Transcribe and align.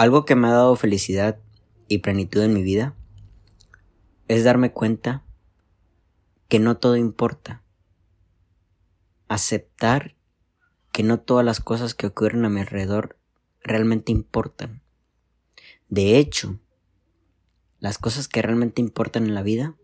Algo 0.00 0.24
que 0.24 0.34
me 0.34 0.48
ha 0.48 0.52
dado 0.52 0.76
felicidad 0.76 1.38
y 1.86 1.98
plenitud 1.98 2.40
en 2.40 2.54
mi 2.54 2.62
vida 2.62 2.94
es 4.28 4.44
darme 4.44 4.72
cuenta 4.72 5.26
que 6.48 6.58
no 6.58 6.78
todo 6.78 6.96
importa. 6.96 7.62
Aceptar 9.28 10.16
que 10.90 11.02
no 11.02 11.20
todas 11.20 11.44
las 11.44 11.60
cosas 11.60 11.94
que 11.94 12.06
ocurren 12.06 12.46
a 12.46 12.48
mi 12.48 12.60
alrededor 12.60 13.18
realmente 13.62 14.10
importan. 14.10 14.80
De 15.90 16.16
hecho, 16.16 16.58
las 17.78 17.98
cosas 17.98 18.26
que 18.26 18.40
realmente 18.40 18.80
importan 18.80 19.24
en 19.24 19.34
la 19.34 19.42
vida 19.42 19.76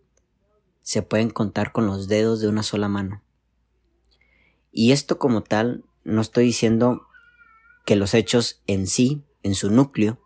se 0.80 1.02
pueden 1.02 1.28
contar 1.28 1.72
con 1.72 1.86
los 1.86 2.08
dedos 2.08 2.40
de 2.40 2.48
una 2.48 2.62
sola 2.62 2.88
mano. 2.88 3.22
Y 4.72 4.92
esto 4.92 5.18
como 5.18 5.42
tal, 5.42 5.84
no 6.04 6.22
estoy 6.22 6.46
diciendo 6.46 7.06
que 7.84 7.96
los 7.96 8.14
hechos 8.14 8.62
en 8.66 8.86
sí, 8.86 9.22
en 9.46 9.54
su 9.54 9.70
núcleo, 9.70 10.20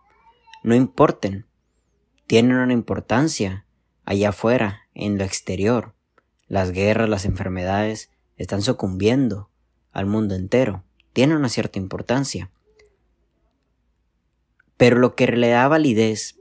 no 0.62 0.74
importen. 0.74 1.46
Tienen 2.26 2.56
una 2.56 2.72
importancia 2.72 3.66
allá 4.06 4.30
afuera, 4.30 4.88
en 4.94 5.18
lo 5.18 5.24
exterior. 5.24 5.94
Las 6.48 6.72
guerras, 6.72 7.08
las 7.08 7.26
enfermedades 7.26 8.10
están 8.36 8.62
sucumbiendo 8.62 9.50
al 9.92 10.06
mundo 10.06 10.34
entero. 10.34 10.84
Tienen 11.12 11.36
una 11.36 11.50
cierta 11.50 11.78
importancia. 11.78 12.50
Pero 14.78 14.98
lo 14.98 15.14
que 15.14 15.26
le 15.26 15.50
da 15.50 15.68
validez 15.68 16.38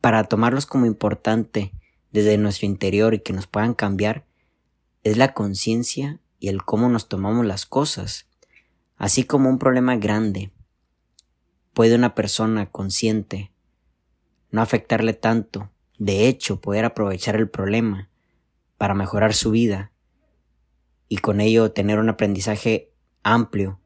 para 0.00 0.24
tomarlos 0.24 0.64
como 0.64 0.86
importante 0.86 1.74
desde 2.12 2.38
nuestro 2.38 2.66
interior 2.66 3.12
y 3.12 3.20
que 3.20 3.34
nos 3.34 3.46
puedan 3.46 3.74
cambiar 3.74 4.24
es 5.02 5.18
la 5.18 5.34
conciencia 5.34 6.18
y 6.38 6.48
el 6.48 6.64
cómo 6.64 6.88
nos 6.88 7.08
tomamos 7.08 7.44
las 7.44 7.66
cosas. 7.66 8.26
Así 8.96 9.24
como 9.24 9.50
un 9.50 9.58
problema 9.58 9.96
grande 9.96 10.50
puede 11.74 11.94
una 11.96 12.14
persona 12.14 12.66
consciente 12.70 13.50
no 14.50 14.62
afectarle 14.62 15.14
tanto, 15.14 15.70
de 15.98 16.28
hecho 16.28 16.60
poder 16.60 16.84
aprovechar 16.84 17.34
el 17.34 17.50
problema 17.50 18.08
para 18.78 18.94
mejorar 18.94 19.34
su 19.34 19.50
vida 19.50 19.90
y 21.08 21.18
con 21.18 21.40
ello 21.40 21.72
tener 21.72 21.98
un 21.98 22.08
aprendizaje 22.08 22.92
amplio 23.24 23.80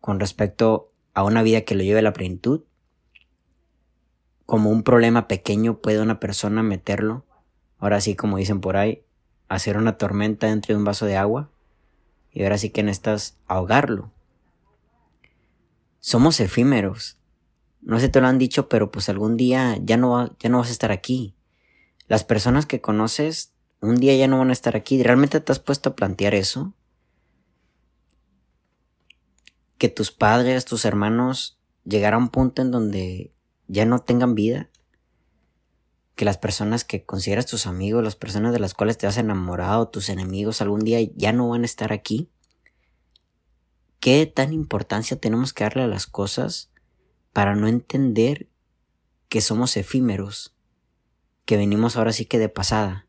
con 0.00 0.20
respecto 0.20 0.92
a 1.12 1.24
una 1.24 1.42
vida 1.42 1.62
que 1.62 1.74
lo 1.74 1.82
lleve 1.82 1.98
a 1.98 2.02
la 2.02 2.12
plenitud, 2.12 2.62
como 4.44 4.70
un 4.70 4.84
problema 4.84 5.26
pequeño 5.26 5.80
puede 5.80 6.00
una 6.00 6.20
persona 6.20 6.62
meterlo, 6.62 7.24
ahora 7.78 8.00
sí 8.00 8.14
como 8.14 8.36
dicen 8.36 8.60
por 8.60 8.76
ahí, 8.76 9.02
hacer 9.48 9.76
una 9.76 9.98
tormenta 9.98 10.46
dentro 10.46 10.72
de 10.72 10.78
un 10.78 10.84
vaso 10.84 11.06
de 11.06 11.16
agua 11.16 11.50
y 12.30 12.44
ahora 12.44 12.58
sí 12.58 12.70
que 12.70 12.84
necesitas 12.84 13.36
ahogarlo. 13.48 14.12
Somos 16.00 16.38
efímeros. 16.38 17.18
No 17.86 18.00
sé 18.00 18.08
te 18.08 18.20
lo 18.20 18.26
han 18.26 18.38
dicho, 18.38 18.68
pero 18.68 18.90
pues 18.90 19.08
algún 19.08 19.36
día 19.36 19.78
ya 19.80 19.96
no, 19.96 20.36
ya 20.40 20.48
no 20.48 20.58
vas 20.58 20.70
a 20.70 20.72
estar 20.72 20.90
aquí. 20.90 21.36
Las 22.08 22.24
personas 22.24 22.66
que 22.66 22.80
conoces 22.80 23.52
un 23.80 23.94
día 23.94 24.16
ya 24.16 24.26
no 24.26 24.38
van 24.38 24.50
a 24.50 24.54
estar 24.54 24.74
aquí. 24.74 25.00
¿Realmente 25.00 25.38
te 25.40 25.52
has 25.52 25.60
puesto 25.60 25.90
a 25.90 25.94
plantear 25.94 26.34
eso? 26.34 26.74
Que 29.78 29.88
tus 29.88 30.10
padres, 30.10 30.64
tus 30.64 30.84
hermanos 30.84 31.60
llegarán 31.84 32.20
a 32.20 32.24
un 32.24 32.30
punto 32.30 32.60
en 32.60 32.72
donde 32.72 33.32
ya 33.68 33.84
no 33.84 34.00
tengan 34.00 34.34
vida, 34.34 34.68
que 36.16 36.24
las 36.24 36.38
personas 36.38 36.82
que 36.82 37.04
consideras 37.04 37.46
tus 37.46 37.68
amigos, 37.68 38.02
las 38.02 38.16
personas 38.16 38.52
de 38.52 38.58
las 38.58 38.74
cuales 38.74 38.98
te 38.98 39.06
has 39.06 39.16
enamorado, 39.16 39.90
tus 39.90 40.08
enemigos, 40.08 40.60
algún 40.60 40.80
día 40.80 40.98
ya 41.14 41.32
no 41.32 41.50
van 41.50 41.62
a 41.62 41.66
estar 41.66 41.92
aquí. 41.92 42.32
¿Qué 44.00 44.26
tan 44.26 44.52
importancia 44.52 45.20
tenemos 45.20 45.52
que 45.52 45.62
darle 45.62 45.84
a 45.84 45.88
las 45.88 46.08
cosas 46.08 46.72
para 47.36 47.54
no 47.54 47.68
entender 47.68 48.48
que 49.28 49.42
somos 49.42 49.76
efímeros, 49.76 50.56
que 51.44 51.58
venimos 51.58 51.98
ahora 51.98 52.14
sí 52.14 52.24
que 52.24 52.38
de 52.38 52.48
pasada? 52.48 53.08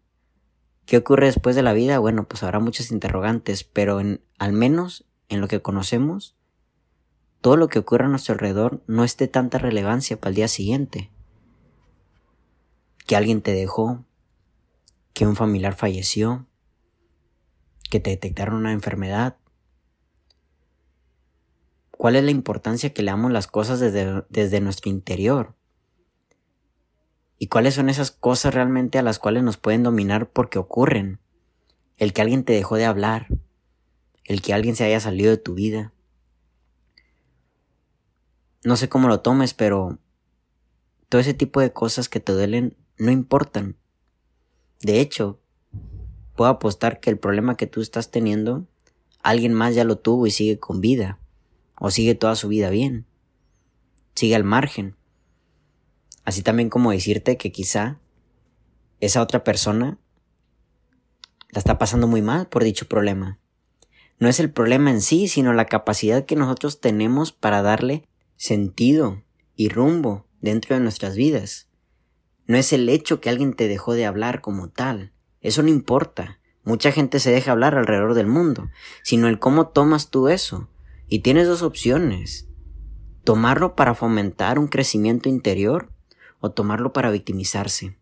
¿Qué 0.86 0.98
ocurre 0.98 1.28
después 1.28 1.56
de 1.56 1.62
la 1.62 1.72
vida? 1.72 1.98
Bueno, 2.00 2.28
pues 2.28 2.44
habrá 2.44 2.60
muchas 2.60 2.92
interrogantes, 2.92 3.64
pero 3.64 4.02
al 4.38 4.52
menos 4.52 5.06
en 5.30 5.40
lo 5.40 5.48
que 5.48 5.62
conocemos, 5.62 6.36
todo 7.40 7.56
lo 7.56 7.70
que 7.70 7.80
ocurre 7.80 8.04
a 8.04 8.10
nuestro 8.10 8.34
alrededor 8.34 8.84
no 8.86 9.06
es 9.06 9.16
de 9.16 9.30
tanta 9.30 9.60
relevancia 9.60 10.20
para 10.20 10.32
el 10.32 10.36
día 10.36 10.50
siguiente. 10.50 11.10
Que 13.06 13.16
alguien 13.16 13.42
te 13.42 13.54
dejó, 13.54 14.04
que 15.14 15.26
un 15.26 15.38
familiar 15.38 15.74
falleció, 15.74 16.48
que 17.90 18.02
te 18.02 18.10
detectaron 18.10 18.56
una 18.56 18.74
enfermedad. 18.74 19.38
¿Cuál 21.98 22.16
es 22.16 22.24
la 22.24 22.32
importancia 22.32 22.94
que 22.94 23.02
le 23.02 23.12
damos 23.12 23.32
las 23.32 23.48
cosas 23.48 23.80
desde, 23.80 24.24
desde 24.30 24.62
nuestro 24.62 24.90
interior? 24.90 25.56
¿Y 27.40 27.48
cuáles 27.48 27.74
son 27.74 27.90
esas 27.90 28.12
cosas 28.12 28.54
realmente 28.54 28.98
a 28.98 29.04
las 29.04 29.20
cuales 29.20 29.44
nos 29.44 29.58
pueden 29.58 29.84
dominar 29.84 30.30
porque 30.30 30.60
ocurren? 30.60 31.20
El 31.98 32.14
que 32.14 32.22
alguien 32.22 32.44
te 32.44 32.54
dejó 32.54 32.76
de 32.76 32.86
hablar, 32.86 33.28
el 34.26 34.42
que 34.42 34.54
alguien 34.54 34.76
se 34.76 34.84
haya 34.84 35.00
salido 35.00 35.32
de 35.32 35.38
tu 35.38 35.56
vida, 35.56 35.94
no 38.64 38.76
sé 38.76 38.90
cómo 38.90 39.08
lo 39.08 39.22
tomes, 39.22 39.54
pero 39.54 39.98
todo 41.10 41.22
ese 41.22 41.34
tipo 41.34 41.62
de 41.62 41.72
cosas 41.72 42.10
que 42.10 42.20
te 42.20 42.34
duelen 42.34 42.76
no 42.98 43.12
importan. 43.12 43.78
De 44.82 45.00
hecho, 45.00 45.40
puedo 46.36 46.50
apostar 46.50 47.00
que 47.00 47.10
el 47.10 47.18
problema 47.18 47.56
que 47.56 47.68
tú 47.68 47.82
estás 47.82 48.12
teniendo, 48.12 48.68
alguien 49.24 49.54
más 49.54 49.74
ya 49.74 49.84
lo 49.84 50.00
tuvo 50.00 50.28
y 50.28 50.32
sigue 50.32 50.60
con 50.60 50.82
vida, 50.82 51.20
o 51.80 51.92
sigue 51.92 52.16
toda 52.16 52.36
su 52.36 52.48
vida 52.48 52.70
bien, 52.70 53.06
sigue 54.16 54.36
al 54.36 54.44
margen. 54.44 54.96
Así 56.24 56.42
también 56.42 56.70
como 56.70 56.92
decirte 56.92 57.38
que 57.38 57.52
quizá 57.52 58.00
esa 59.00 59.22
otra 59.22 59.44
persona 59.44 59.98
la 61.50 61.60
está 61.60 61.78
pasando 61.78 62.08
muy 62.08 62.22
mal 62.22 62.48
por 62.48 62.64
dicho 62.64 62.88
problema. 62.88 63.40
No 64.20 64.28
es 64.28 64.40
el 64.40 64.52
problema 64.52 64.90
en 64.90 65.02
sí, 65.02 65.28
sino 65.28 65.54
la 65.54 65.66
capacidad 65.66 66.26
que 66.26 66.36
nosotros 66.36 66.82
tenemos 66.82 67.32
para 67.32 67.62
darle 67.62 68.08
sentido 68.36 69.24
y 69.56 69.70
rumbo 69.70 70.26
dentro 70.42 70.76
de 70.76 70.82
nuestras 70.82 71.16
vidas. 71.16 71.70
No 72.48 72.58
es 72.58 72.74
el 72.74 72.90
hecho 72.90 73.22
que 73.22 73.30
alguien 73.30 73.54
te 73.54 73.68
dejó 73.68 73.94
de 73.94 74.06
hablar 74.06 74.42
como 74.42 74.70
tal, 74.70 75.12
eso 75.42 75.62
no 75.64 75.70
importa. 75.70 76.40
Mucha 76.64 76.92
gente 76.92 77.20
se 77.20 77.32
deja 77.32 77.52
hablar 77.52 77.76
alrededor 77.76 78.14
del 78.14 78.28
mundo, 78.28 78.70
sino 79.04 79.28
el 79.28 79.40
cómo 79.40 79.68
tomas 79.68 80.10
tú 80.10 80.28
eso. 80.28 80.68
Y 81.08 81.20
tienes 81.20 81.48
dos 81.48 81.62
opciones. 81.62 82.48
Tomarlo 83.24 83.76
para 83.76 83.96
fomentar 83.96 84.60
un 84.60 84.68
crecimiento 84.68 85.30
interior 85.30 85.92
o 86.40 86.52
tomarlo 86.52 86.94
para 86.94 87.12
victimizarse. 87.12 87.98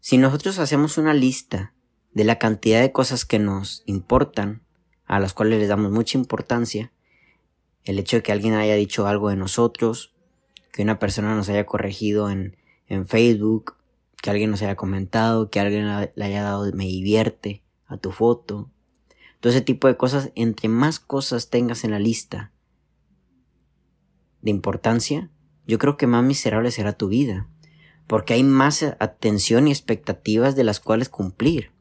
Si 0.00 0.18
nosotros 0.18 0.58
hacemos 0.58 0.98
una 0.98 1.14
lista 1.14 1.74
de 2.12 2.24
la 2.24 2.38
cantidad 2.38 2.80
de 2.80 2.92
cosas 2.92 3.24
que 3.24 3.38
nos 3.38 3.82
importan, 3.86 4.62
a 5.04 5.20
las 5.20 5.34
cuales 5.34 5.58
les 5.58 5.68
damos 5.68 5.92
mucha 5.92 6.18
importancia, 6.18 6.92
el 7.84 7.98
hecho 7.98 8.16
de 8.16 8.22
que 8.22 8.32
alguien 8.32 8.54
haya 8.54 8.74
dicho 8.74 9.06
algo 9.06 9.30
de 9.30 9.36
nosotros, 9.36 10.14
que 10.72 10.82
una 10.82 10.98
persona 10.98 11.34
nos 11.34 11.48
haya 11.48 11.64
corregido 11.64 12.30
en, 12.30 12.56
en 12.88 13.06
Facebook, 13.06 13.76
que 14.20 14.30
alguien 14.30 14.50
nos 14.50 14.62
haya 14.62 14.74
comentado, 14.74 15.50
que 15.50 15.60
alguien 15.60 15.86
le 16.14 16.24
haya 16.24 16.42
dado 16.42 16.70
me 16.72 16.84
divierte 16.84 17.62
a 17.86 17.96
tu 17.96 18.10
foto. 18.10 18.70
Ese 19.48 19.60
tipo 19.60 19.88
de 19.88 19.96
cosas, 19.96 20.30
entre 20.34 20.68
más 20.68 20.98
cosas 20.98 21.50
tengas 21.50 21.84
en 21.84 21.92
la 21.92 21.98
lista 21.98 22.52
de 24.42 24.50
importancia, 24.50 25.30
yo 25.66 25.78
creo 25.78 25.96
que 25.96 26.06
más 26.06 26.24
miserable 26.24 26.70
será 26.70 26.92
tu 26.92 27.08
vida, 27.08 27.48
porque 28.06 28.34
hay 28.34 28.44
más 28.44 28.82
atención 28.98 29.68
y 29.68 29.72
expectativas 29.72 30.56
de 30.56 30.64
las 30.64 30.80
cuales 30.80 31.08
cumplir. 31.08 31.72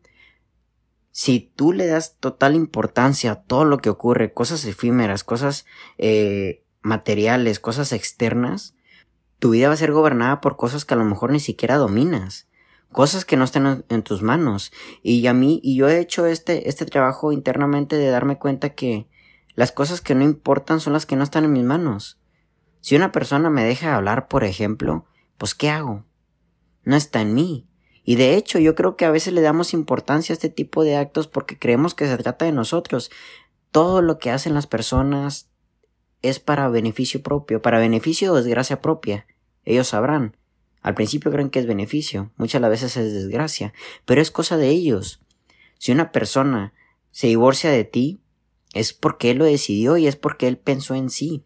Si 1.12 1.40
tú 1.40 1.72
le 1.72 1.86
das 1.86 2.18
total 2.20 2.56
importancia 2.56 3.31
a 3.31 3.44
todo 3.44 3.64
lo 3.64 3.78
que 3.78 3.90
ocurre, 3.90 4.34
cosas 4.34 4.66
efímeras, 4.66 5.24
cosas 5.24 5.66
eh, 5.97 6.64
materiales, 6.82 7.59
cosas 7.59 7.94
externas, 7.94 8.76
tu 9.40 9.52
vida 9.52 9.67
va 9.67 9.76
a 9.76 9.78
ser 9.78 9.91
gobernada 9.91 10.41
por 10.41 10.58
cosas 10.58 10.85
que 10.85 10.94
a 10.94 10.97
lo 10.97 11.06
mejor 11.06 11.32
ni 11.32 11.40
siquiera 11.40 11.78
dominas, 11.78 12.47
cosas 12.91 13.26
que 13.26 13.37
no 13.37 13.43
están 13.43 13.85
en 13.90 14.03
tus 14.03 14.22
manos. 14.22 14.72
Y 15.03 15.26
a 15.28 15.34
mí, 15.34 15.59
y 15.64 15.76
yo 15.76 15.90
he 15.90 15.99
hecho 15.99 16.26
este, 16.26 16.70
este 16.70 16.85
trabajo 16.85 17.32
internamente 17.32 17.97
de 17.97 18.09
darme 18.09 18.37
cuenta 18.37 18.70
que 18.70 19.08
las 19.55 19.72
cosas 19.72 20.02
que 20.02 20.16
no 20.16 20.23
importan 20.23 20.79
son 20.79 20.93
las 20.93 21.05
que 21.05 21.16
no 21.16 21.23
están 21.23 21.46
en 21.46 21.53
mis 21.53 21.64
manos. 21.64 22.20
Si 22.82 22.96
una 22.96 23.11
persona 23.11 23.49
me 23.49 23.64
deja 23.64 23.96
hablar, 23.96 24.28
por 24.28 24.43
ejemplo, 24.43 25.05
pues 25.37 25.55
¿qué 25.55 25.70
hago? 25.70 26.05
No 26.84 26.96
está 26.96 27.22
en 27.22 27.34
mí. 27.34 27.67
Y 28.03 28.16
de 28.16 28.35
hecho 28.35 28.59
yo 28.59 28.76
creo 28.76 28.96
que 28.96 29.05
a 29.05 29.11
veces 29.11 29.34
le 29.34 29.41
damos 29.41 29.73
importancia 29.73 30.34
a 30.34 30.35
este 30.35 30.49
tipo 30.49 30.84
de 30.84 30.96
actos 30.96 31.28
porque 31.28 31.58
creemos 31.58 31.96
que 31.96 32.05
se 32.05 32.17
trata 32.17 32.46
de 32.46 32.52
nosotros. 32.52 33.09
Todo 33.72 34.02
lo 34.02 34.20
que 34.20 34.29
hacen 34.29 34.53
las 34.53 34.67
personas 34.67 35.49
es 36.22 36.40
para 36.40 36.70
beneficio 36.70 37.23
propio, 37.23 37.61
para 37.61 37.79
beneficio 37.79 38.31
o 38.31 38.35
desgracia 38.35 38.81
propia. 38.81 39.26
Ellos 39.64 39.88
sabrán. 39.88 40.38
Al 40.85 40.93
principio 40.93 41.32
creen 41.32 41.49
que 41.49 41.58
es 41.58 41.66
beneficio, 41.66 42.29
muchas 42.37 42.61
veces 42.61 42.96
es 42.96 43.11
desgracia, 43.11 43.73
pero 44.05 44.22
es 44.22 44.29
cosa 44.29 44.55
de 44.55 44.70
ellos. 44.70 45.20
Si 45.79 45.91
una 45.91 46.11
persona 46.11 46.73
se 47.09 47.26
divorcia 47.26 47.72
de 47.72 47.85
ti, 47.85 48.20
es 48.76 48.93
porque 48.93 49.32
él 49.32 49.40
lo 49.40 49.46
decidió 49.46 49.97
y 49.97 50.05
es 50.05 50.16
porque 50.16 50.47
él 50.47 50.59
pensó 50.59 50.93
en 50.93 51.09
sí. 51.09 51.43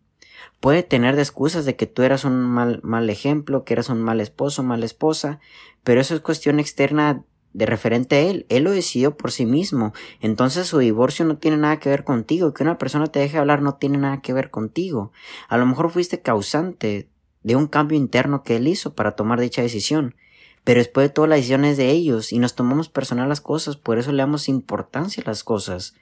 Puede 0.59 0.83
tener 0.83 1.15
de 1.15 1.21
excusas 1.21 1.63
de 1.63 1.77
que 1.77 1.87
tú 1.87 2.01
eras 2.03 2.25
un 2.25 2.37
mal, 2.37 2.81
mal 2.83 3.09
ejemplo, 3.09 3.63
que 3.63 3.75
eras 3.75 3.87
un 3.87 4.01
mal 4.01 4.19
esposo, 4.19 4.61
mala 4.61 4.83
esposa, 4.83 5.39
pero 5.85 6.01
eso 6.01 6.15
es 6.15 6.19
cuestión 6.19 6.59
externa 6.59 7.23
de 7.53 7.65
referente 7.65 8.17
a 8.17 8.19
él. 8.19 8.45
Él 8.49 8.63
lo 8.63 8.71
decidió 8.71 9.15
por 9.15 9.31
sí 9.31 9.45
mismo. 9.45 9.93
Entonces 10.19 10.67
su 10.67 10.79
divorcio 10.79 11.23
no 11.23 11.37
tiene 11.37 11.55
nada 11.55 11.79
que 11.79 11.87
ver 11.87 12.03
contigo. 12.03 12.53
Que 12.53 12.63
una 12.63 12.77
persona 12.77 13.07
te 13.07 13.19
deje 13.19 13.37
hablar 13.37 13.61
no 13.61 13.75
tiene 13.75 13.99
nada 13.99 14.21
que 14.21 14.33
ver 14.33 14.51
contigo. 14.51 15.13
A 15.47 15.57
lo 15.57 15.65
mejor 15.65 15.91
fuiste 15.91 16.21
causante 16.21 17.07
de 17.43 17.55
un 17.55 17.67
cambio 17.67 17.97
interno 17.97 18.43
que 18.43 18.57
él 18.57 18.67
hizo 18.67 18.93
para 18.93 19.15
tomar 19.15 19.39
dicha 19.39 19.61
decisión. 19.61 20.15
Pero 20.63 20.79
después 20.79 21.07
de 21.07 21.13
todas 21.13 21.29
las 21.29 21.37
decisiones 21.37 21.77
de 21.77 21.89
ellos 21.89 22.33
y 22.33 22.39
nos 22.39 22.55
tomamos 22.55 22.89
personal 22.89 23.29
las 23.29 23.41
cosas, 23.41 23.77
por 23.77 23.97
eso 23.97 24.11
le 24.11 24.23
damos 24.23 24.49
importancia 24.49 25.23
a 25.23 25.29
las 25.29 25.43
cosas. 25.43 25.95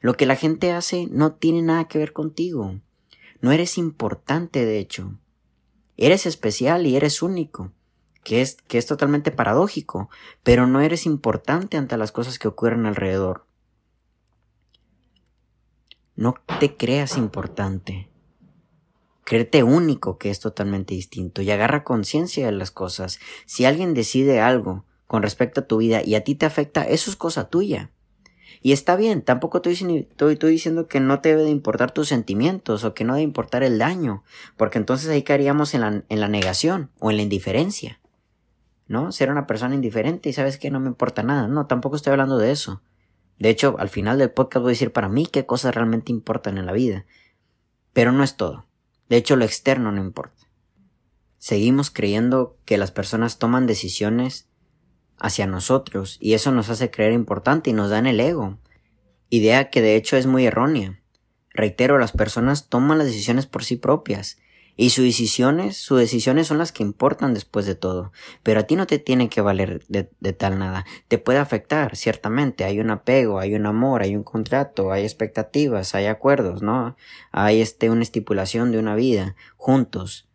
Lo 0.00 0.14
que 0.14 0.26
la 0.26 0.36
gente 0.36 0.72
hace 0.72 1.08
no 1.10 1.32
tiene 1.32 1.62
nada 1.62 1.88
que 1.88 1.98
ver 1.98 2.12
contigo. 2.12 2.80
No 3.40 3.52
eres 3.52 3.78
importante, 3.78 4.64
de 4.64 4.78
hecho. 4.78 5.18
Eres 5.96 6.26
especial 6.26 6.86
y 6.86 6.96
eres 6.96 7.22
único, 7.22 7.72
que 8.24 8.40
es, 8.40 8.56
que 8.66 8.78
es 8.78 8.86
totalmente 8.86 9.30
paradójico, 9.30 10.10
pero 10.42 10.66
no 10.66 10.80
eres 10.80 11.06
importante 11.06 11.76
ante 11.76 11.96
las 11.96 12.12
cosas 12.12 12.38
que 12.38 12.48
ocurren 12.48 12.86
alrededor. 12.86 13.46
No 16.14 16.34
te 16.60 16.76
creas 16.76 17.16
importante. 17.16 18.11
Créete 19.24 19.62
único, 19.62 20.18
que 20.18 20.30
es 20.30 20.40
totalmente 20.40 20.94
distinto, 20.94 21.42
y 21.42 21.50
agarra 21.50 21.84
conciencia 21.84 22.46
de 22.46 22.52
las 22.52 22.70
cosas. 22.70 23.20
Si 23.46 23.64
alguien 23.64 23.94
decide 23.94 24.40
algo 24.40 24.84
con 25.06 25.22
respecto 25.22 25.60
a 25.60 25.66
tu 25.66 25.76
vida 25.76 26.02
y 26.04 26.14
a 26.14 26.24
ti 26.24 26.34
te 26.34 26.46
afecta, 26.46 26.82
eso 26.84 27.10
es 27.10 27.16
cosa 27.16 27.48
tuya. 27.48 27.90
Y 28.62 28.72
está 28.72 28.94
bien, 28.94 29.22
tampoco 29.22 29.58
estoy, 29.58 30.06
estoy, 30.08 30.50
diciendo 30.52 30.86
que 30.86 31.00
no 31.00 31.20
te 31.20 31.30
debe 31.30 31.42
de 31.42 31.50
importar 31.50 31.90
tus 31.90 32.08
sentimientos 32.08 32.84
o 32.84 32.94
que 32.94 33.04
no 33.04 33.14
debe 33.14 33.24
importar 33.24 33.64
el 33.64 33.78
daño, 33.78 34.22
porque 34.56 34.78
entonces 34.78 35.08
ahí 35.08 35.22
caeríamos 35.22 35.74
en 35.74 35.80
la, 35.80 36.02
en 36.08 36.20
la 36.20 36.28
negación 36.28 36.90
o 37.00 37.10
en 37.10 37.16
la 37.16 37.22
indiferencia. 37.22 38.00
¿No? 38.86 39.10
Ser 39.10 39.30
una 39.30 39.46
persona 39.46 39.74
indiferente 39.74 40.28
y 40.28 40.32
sabes 40.32 40.58
que 40.58 40.70
no 40.70 40.78
me 40.78 40.88
importa 40.88 41.22
nada. 41.22 41.48
No, 41.48 41.66
tampoco 41.66 41.96
estoy 41.96 42.12
hablando 42.12 42.36
de 42.38 42.50
eso. 42.50 42.82
De 43.38 43.48
hecho, 43.48 43.76
al 43.78 43.88
final 43.88 44.18
del 44.18 44.30
podcast 44.30 44.62
voy 44.62 44.70
a 44.70 44.74
decir 44.74 44.92
para 44.92 45.08
mí 45.08 45.26
qué 45.26 45.46
cosas 45.46 45.74
realmente 45.74 46.12
importan 46.12 46.58
en 46.58 46.66
la 46.66 46.72
vida. 46.72 47.06
Pero 47.92 48.12
no 48.12 48.22
es 48.22 48.36
todo. 48.36 48.66
De 49.12 49.18
hecho, 49.18 49.36
lo 49.36 49.44
externo 49.44 49.92
no 49.92 50.00
importa. 50.00 50.48
Seguimos 51.36 51.90
creyendo 51.90 52.56
que 52.64 52.78
las 52.78 52.92
personas 52.92 53.38
toman 53.38 53.66
decisiones 53.66 54.48
hacia 55.18 55.46
nosotros 55.46 56.16
y 56.18 56.32
eso 56.32 56.50
nos 56.50 56.70
hace 56.70 56.90
creer 56.90 57.12
importante 57.12 57.68
y 57.68 57.74
nos 57.74 57.90
da 57.90 57.98
en 57.98 58.06
el 58.06 58.18
ego. 58.20 58.56
Idea 59.28 59.68
que 59.68 59.82
de 59.82 59.96
hecho 59.96 60.16
es 60.16 60.26
muy 60.26 60.46
errónea. 60.46 60.98
Reitero, 61.50 61.98
las 61.98 62.12
personas 62.12 62.70
toman 62.70 62.96
las 62.96 63.06
decisiones 63.06 63.44
por 63.44 63.64
sí 63.64 63.76
propias 63.76 64.38
y 64.76 64.90
sus 64.90 65.04
decisiones, 65.04 65.76
sus 65.76 65.98
decisiones 65.98 66.46
son 66.46 66.58
las 66.58 66.72
que 66.72 66.82
importan 66.82 67.34
después 67.34 67.66
de 67.66 67.74
todo. 67.74 68.12
Pero 68.42 68.60
a 68.60 68.62
ti 68.62 68.76
no 68.76 68.86
te 68.86 68.98
tiene 68.98 69.28
que 69.28 69.42
valer 69.42 69.84
de, 69.88 70.10
de, 70.20 70.32
tal 70.32 70.58
nada. 70.58 70.86
Te 71.08 71.18
puede 71.18 71.38
afectar, 71.38 71.94
ciertamente. 71.94 72.64
Hay 72.64 72.80
un 72.80 72.90
apego, 72.90 73.38
hay 73.38 73.54
un 73.54 73.66
amor, 73.66 74.02
hay 74.02 74.16
un 74.16 74.22
contrato, 74.22 74.90
hay 74.90 75.02
expectativas, 75.02 75.94
hay 75.94 76.06
acuerdos, 76.06 76.62
¿no? 76.62 76.96
Hay 77.32 77.60
este, 77.60 77.90
una 77.90 78.02
estipulación 78.02 78.72
de 78.72 78.78
una 78.78 78.94
vida, 78.94 79.36
juntos. 79.56 80.28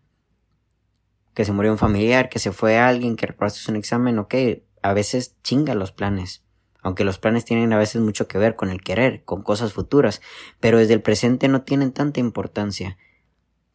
Que 1.34 1.46
se 1.46 1.52
murió 1.52 1.72
un 1.72 1.78
familiar, 1.78 2.30
que 2.30 2.40
se 2.40 2.52
fue 2.52 2.78
alguien, 2.78 3.16
que 3.16 3.28
reprobaste 3.28 3.72
un 3.72 3.78
examen, 3.78 4.20
ok, 4.20 4.36
a 4.84 4.94
veces 4.94 5.36
chinga 5.44 5.74
los 5.74 5.92
planes. 5.92 6.44
Aunque 6.82 7.04
los 7.04 7.18
planes 7.18 7.44
tienen 7.44 7.74
a 7.74 7.78
veces 7.78 8.02
mucho 8.02 8.28
que 8.28 8.38
ver 8.38 8.56
con 8.56 8.70
el 8.70 8.82
querer, 8.82 9.24
con 9.24 9.42
cosas 9.42 9.74
futuras, 9.74 10.22
pero 10.60 10.78
desde 10.78 10.94
el 10.94 11.02
presente 11.02 11.48
no 11.48 11.64
tienen 11.64 11.92
tanta 11.92 12.20
importancia. 12.20 12.98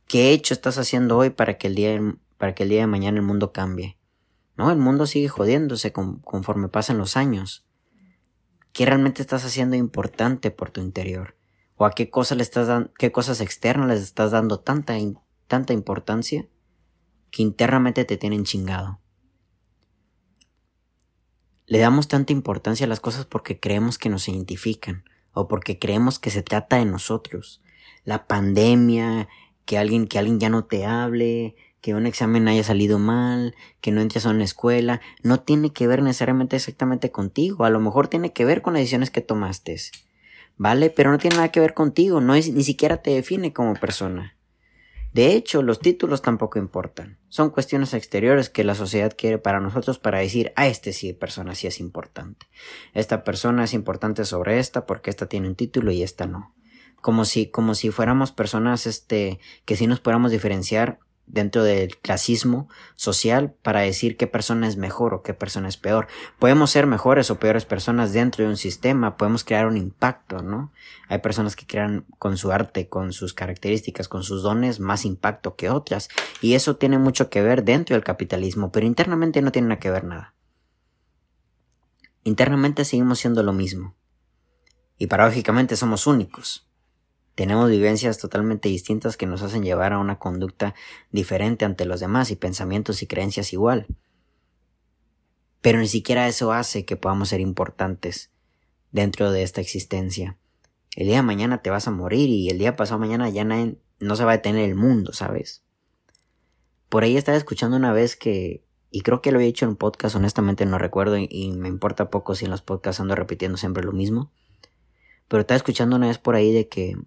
¿Qué 0.06 0.32
hecho 0.32 0.54
estás 0.54 0.78
haciendo 0.78 1.16
hoy 1.16 1.31
para 1.31 1.58
que 1.58 1.69
el 1.69 1.75
día, 1.75 2.00
para 2.38 2.54
que 2.54 2.64
el 2.64 2.69
día 2.69 2.81
de 2.81 2.87
mañana 2.87 3.19
el 3.19 3.25
mundo 3.25 3.52
cambie? 3.52 3.99
No, 4.56 4.70
el 4.70 4.78
mundo 4.78 5.06
sigue 5.06 5.28
jodiéndose 5.28 5.93
conforme 5.93 6.69
pasan 6.69 6.99
los 6.99 7.16
años. 7.16 7.64
¿Qué 8.72 8.87
realmente 8.87 9.22
estás 9.22 9.44
haciendo 9.44 9.76
importante 9.76 10.50
por 10.50 10.70
tu 10.70 10.81
interior? 10.81 11.37
¿O 11.76 11.84
a 11.84 11.93
qué 11.93 12.10
cosas 12.10 12.37
le 12.37 12.43
estás 12.43 12.66
dando, 12.69 12.93
qué 12.99 13.12
cosas 13.12 13.40
externas 13.40 13.88
les 13.88 14.02
estás 14.02 14.31
dando 14.31 14.60
tanta, 14.60 14.94
tanta 15.46 15.72
importancia 15.72 16.49
que 17.31 17.43
internamente 17.43 18.04
te 18.04 18.16
tienen 18.16 18.44
chingado? 18.44 19.00
Le 21.66 21.78
damos 21.78 22.08
tanta 22.08 22.32
importancia 22.32 22.87
a 22.87 22.88
las 22.88 23.00
cosas 23.00 23.25
porque 23.25 23.58
creemos 23.58 23.99
que 23.99 24.10
nos 24.10 24.28
identifican 24.28 25.04
o 25.32 25.49
porque 25.49 25.78
creemos 25.78 26.19
que 26.19 26.31
se 26.31 26.43
trata 26.43 26.76
de 26.76 26.84
nosotros. 26.84 27.62
La 28.04 28.26
pandemia, 28.26 29.28
que 29.64 29.79
alguien, 29.79 30.06
que 30.06 30.19
alguien 30.19 30.41
ya 30.41 30.49
no 30.49 30.64
te 30.64 30.85
hable, 30.85 31.56
que 31.82 31.94
un 31.94 32.06
examen 32.06 32.49
haya 32.49 32.62
salido 32.62 32.99
mal, 32.99 33.55
que 33.81 33.91
no 33.91 34.00
entres 34.00 34.25
a 34.25 34.31
una 34.31 34.44
escuela, 34.44 35.00
no 35.23 35.41
tiene 35.41 35.73
que 35.73 35.87
ver 35.87 36.03
necesariamente 36.03 36.56
exactamente 36.56 37.11
contigo, 37.11 37.64
a 37.64 37.70
lo 37.70 37.81
mejor 37.81 38.09
tiene 38.09 38.32
que 38.32 38.44
ver 38.44 38.62
con 38.62 38.75
las 38.75 38.82
decisiones 38.82 39.11
que 39.11 39.20
tomaste. 39.20 39.76
¿Vale? 40.56 40.91
Pero 40.91 41.11
no 41.11 41.19
tiene 41.19 41.37
nada 41.37 41.50
que 41.50 41.61
ver 41.61 41.75
contigo, 41.75 42.20
no 42.20 42.35
es, 42.35 42.53
ni 42.53 42.62
siquiera 42.62 42.99
te 42.99 43.11
define 43.11 43.53
como 43.53 43.75
persona. 43.75 44.37
De 45.12 45.35
hecho, 45.35 45.62
los 45.62 45.81
títulos 45.81 46.23
tampoco 46.23 46.59
importan. 46.59 47.19
Son 47.29 47.50
cuestiones 47.50 47.93
exteriores 47.93 48.49
que 48.49 48.64
la 48.64 48.75
sociedad 48.75 49.12
quiere 49.17 49.38
para 49.38 49.61
nosotros 49.61 49.99
para 49.99 50.20
decir, 50.20 50.53
a 50.56 50.62
ah, 50.62 50.67
este 50.69 50.93
sí 50.93 51.12
persona 51.12 51.55
sí 51.55 51.67
es 51.67 51.81
importante. 51.81 52.47
Esta 52.94 53.25
persona 53.25 53.64
es 53.64 53.75
importante 53.75 54.25
sobre 54.25 54.59
esta 54.59 54.87
porque 54.87 55.11
esta 55.11 55.26
tiene 55.26 55.49
un 55.49 55.55
título 55.55 55.91
y 55.91 56.03
esta 56.03 56.26
no. 56.26 56.55
Como 57.02 57.26
si, 57.26 57.50
como 57.50 57.75
si 57.75 57.90
fuéramos 57.90 58.32
personas, 58.32 58.87
este, 58.87 59.38
que 59.66 59.76
sí 59.76 59.87
nos 59.87 60.00
podamos 60.00 60.31
diferenciar 60.31 60.99
dentro 61.26 61.62
del 61.62 61.96
clasismo 61.99 62.69
social 62.94 63.54
para 63.62 63.81
decir 63.81 64.16
qué 64.16 64.26
persona 64.26 64.69
es 64.69 64.76
mejor 64.76 65.14
o 65.14 65.22
qué 65.22 65.34
persona 65.34 65.69
es 65.69 65.76
peor. 65.76 66.08
Podemos 66.38 66.70
ser 66.70 66.87
mejores 66.87 67.31
o 67.31 67.38
peores 67.38 67.64
personas 67.64 68.12
dentro 68.12 68.44
de 68.44 68.50
un 68.50 68.56
sistema, 68.56 69.16
podemos 69.16 69.44
crear 69.44 69.66
un 69.66 69.76
impacto, 69.76 70.43
¿no? 70.43 70.72
Hay 71.08 71.19
personas 71.19 71.56
que 71.56 71.66
crean 71.66 72.04
con 72.19 72.37
su 72.37 72.52
arte, 72.52 72.88
con 72.88 73.12
sus 73.12 73.34
características, 73.34 74.08
con 74.08 74.25
sus 74.25 74.43
dones 74.43 74.81
más 74.81 75.04
impacto 75.04 75.56
que 75.56 75.70
otras 75.70 76.08
y 76.40 76.54
eso 76.54 76.76
tiene 76.76 76.99
mucho 76.99 77.31
que 77.31 77.43
ver 77.43 77.64
dentro 77.64 77.94
del 77.94 78.04
capitalismo, 78.04 78.70
pero 78.72 78.87
internamente 78.87 79.43
no 79.43 79.52
tiene 79.52 79.69
nada 79.69 79.81
que 79.81 79.90
ver 79.90 80.04
nada. 80.04 80.34
Internamente 82.25 82.84
seguimos 82.84 83.19
siendo 83.19 83.43
lo 83.43 83.52
mismo 83.52 83.96
y 84.99 85.06
paradójicamente 85.06 85.76
somos 85.76 86.06
únicos. 86.06 86.69
Tenemos 87.34 87.70
vivencias 87.70 88.19
totalmente 88.19 88.69
distintas 88.69 89.17
que 89.17 89.26
nos 89.26 89.43
hacen 89.43 89.62
llevar 89.62 89.93
a 89.94 89.99
una 89.99 90.19
conducta 90.19 90.75
diferente 91.11 91.64
ante 91.64 91.87
los 91.87 92.00
demás 92.00 92.30
y 92.30 92.37
pensamientos 92.37 93.02
y 93.02 93.07
creencias 93.07 93.52
igual. 93.52 93.87
Pero 95.62 95.78
ni 95.78 95.88
siquiera 95.88 96.28
eso 96.28 96.52
hace 96.52 96.85
que 96.85 96.97
podamos 96.97 97.30
ser 97.30 97.40
importantes 97.40 98.30
dentro 98.90 99.30
de 99.33 99.42
esta 99.42 99.61
existencia. 99.61 100.37
El 100.95 101.07
día 101.07 101.16
de 101.16 101.23
mañana 101.23 101.62
te 101.62 101.71
vas 101.71 101.88
a 101.88 101.90
morir 101.90 102.28
y 102.28 102.50
el 102.50 102.59
día 102.59 102.76
pasado 102.76 103.00
mañana 103.00 103.30
ya 103.30 103.45
no 103.45 104.16
se 104.16 104.25
va 104.25 104.33
a 104.33 104.37
detener 104.37 104.68
el 104.68 104.75
mundo, 104.75 105.14
¿sabes? 105.14 105.62
Por 106.90 107.04
ahí 107.04 107.16
estaba 107.16 107.38
escuchando 107.38 107.78
una 107.78 107.95
vez 107.95 108.14
que, 108.16 108.62
y 108.90 109.00
creo 109.00 109.23
que 109.23 109.33
lo 109.33 109.40
he 109.40 109.45
dicho 109.45 109.64
en 109.64 109.71
un 109.71 109.76
podcast, 109.76 110.16
honestamente 110.16 110.66
no 110.66 110.76
recuerdo 110.76 111.16
y, 111.16 111.26
y 111.30 111.52
me 111.52 111.68
importa 111.68 112.11
poco 112.11 112.35
si 112.35 112.45
en 112.45 112.50
los 112.50 112.61
podcasts 112.61 113.00
ando 113.00 113.14
repitiendo 113.14 113.57
siempre 113.57 113.85
lo 113.85 113.92
mismo. 113.92 114.30
Pero 115.28 115.40
estaba 115.40 115.57
escuchando 115.57 115.97
una 115.97 116.09
vez 116.09 116.18
por 116.18 116.35
ahí 116.35 116.52
de 116.52 116.68
que 116.68 116.99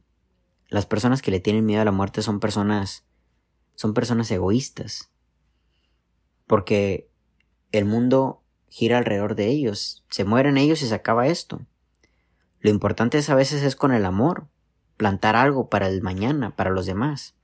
las 0.67 0.85
personas 0.85 1.21
que 1.21 1.31
le 1.31 1.39
tienen 1.39 1.65
miedo 1.65 1.81
a 1.81 1.85
la 1.85 1.91
muerte 1.91 2.21
son 2.21 2.39
personas 2.39 3.05
son 3.75 3.93
personas 3.93 4.31
egoístas. 4.31 5.11
Porque 6.47 7.09
el 7.71 7.85
mundo 7.85 8.41
gira 8.69 8.97
alrededor 8.97 9.35
de 9.35 9.47
ellos, 9.47 10.05
se 10.09 10.25
mueren 10.25 10.57
ellos 10.57 10.81
y 10.81 10.87
se 10.87 10.95
acaba 10.95 11.27
esto. 11.27 11.61
Lo 12.59 12.69
importante 12.69 13.17
es 13.17 13.29
a 13.29 13.35
veces 13.35 13.63
es 13.63 13.75
con 13.75 13.93
el 13.93 14.05
amor, 14.05 14.47
plantar 14.97 15.35
algo 15.35 15.69
para 15.69 15.87
el 15.87 16.01
mañana, 16.01 16.55
para 16.55 16.71
los 16.71 16.85
demás. 16.85 17.35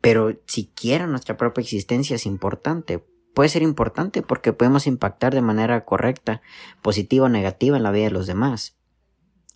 Pero 0.00 0.40
siquiera 0.46 1.06
nuestra 1.06 1.36
propia 1.36 1.62
existencia 1.62 2.16
es 2.16 2.26
importante. 2.26 3.04
Puede 3.34 3.48
ser 3.48 3.62
importante 3.62 4.22
porque 4.22 4.52
podemos 4.52 4.86
impactar 4.86 5.34
de 5.34 5.42
manera 5.42 5.84
correcta, 5.84 6.42
positiva 6.82 7.26
o 7.26 7.28
negativa 7.28 7.76
en 7.76 7.82
la 7.82 7.92
vida 7.92 8.04
de 8.04 8.10
los 8.10 8.26
demás 8.26 8.79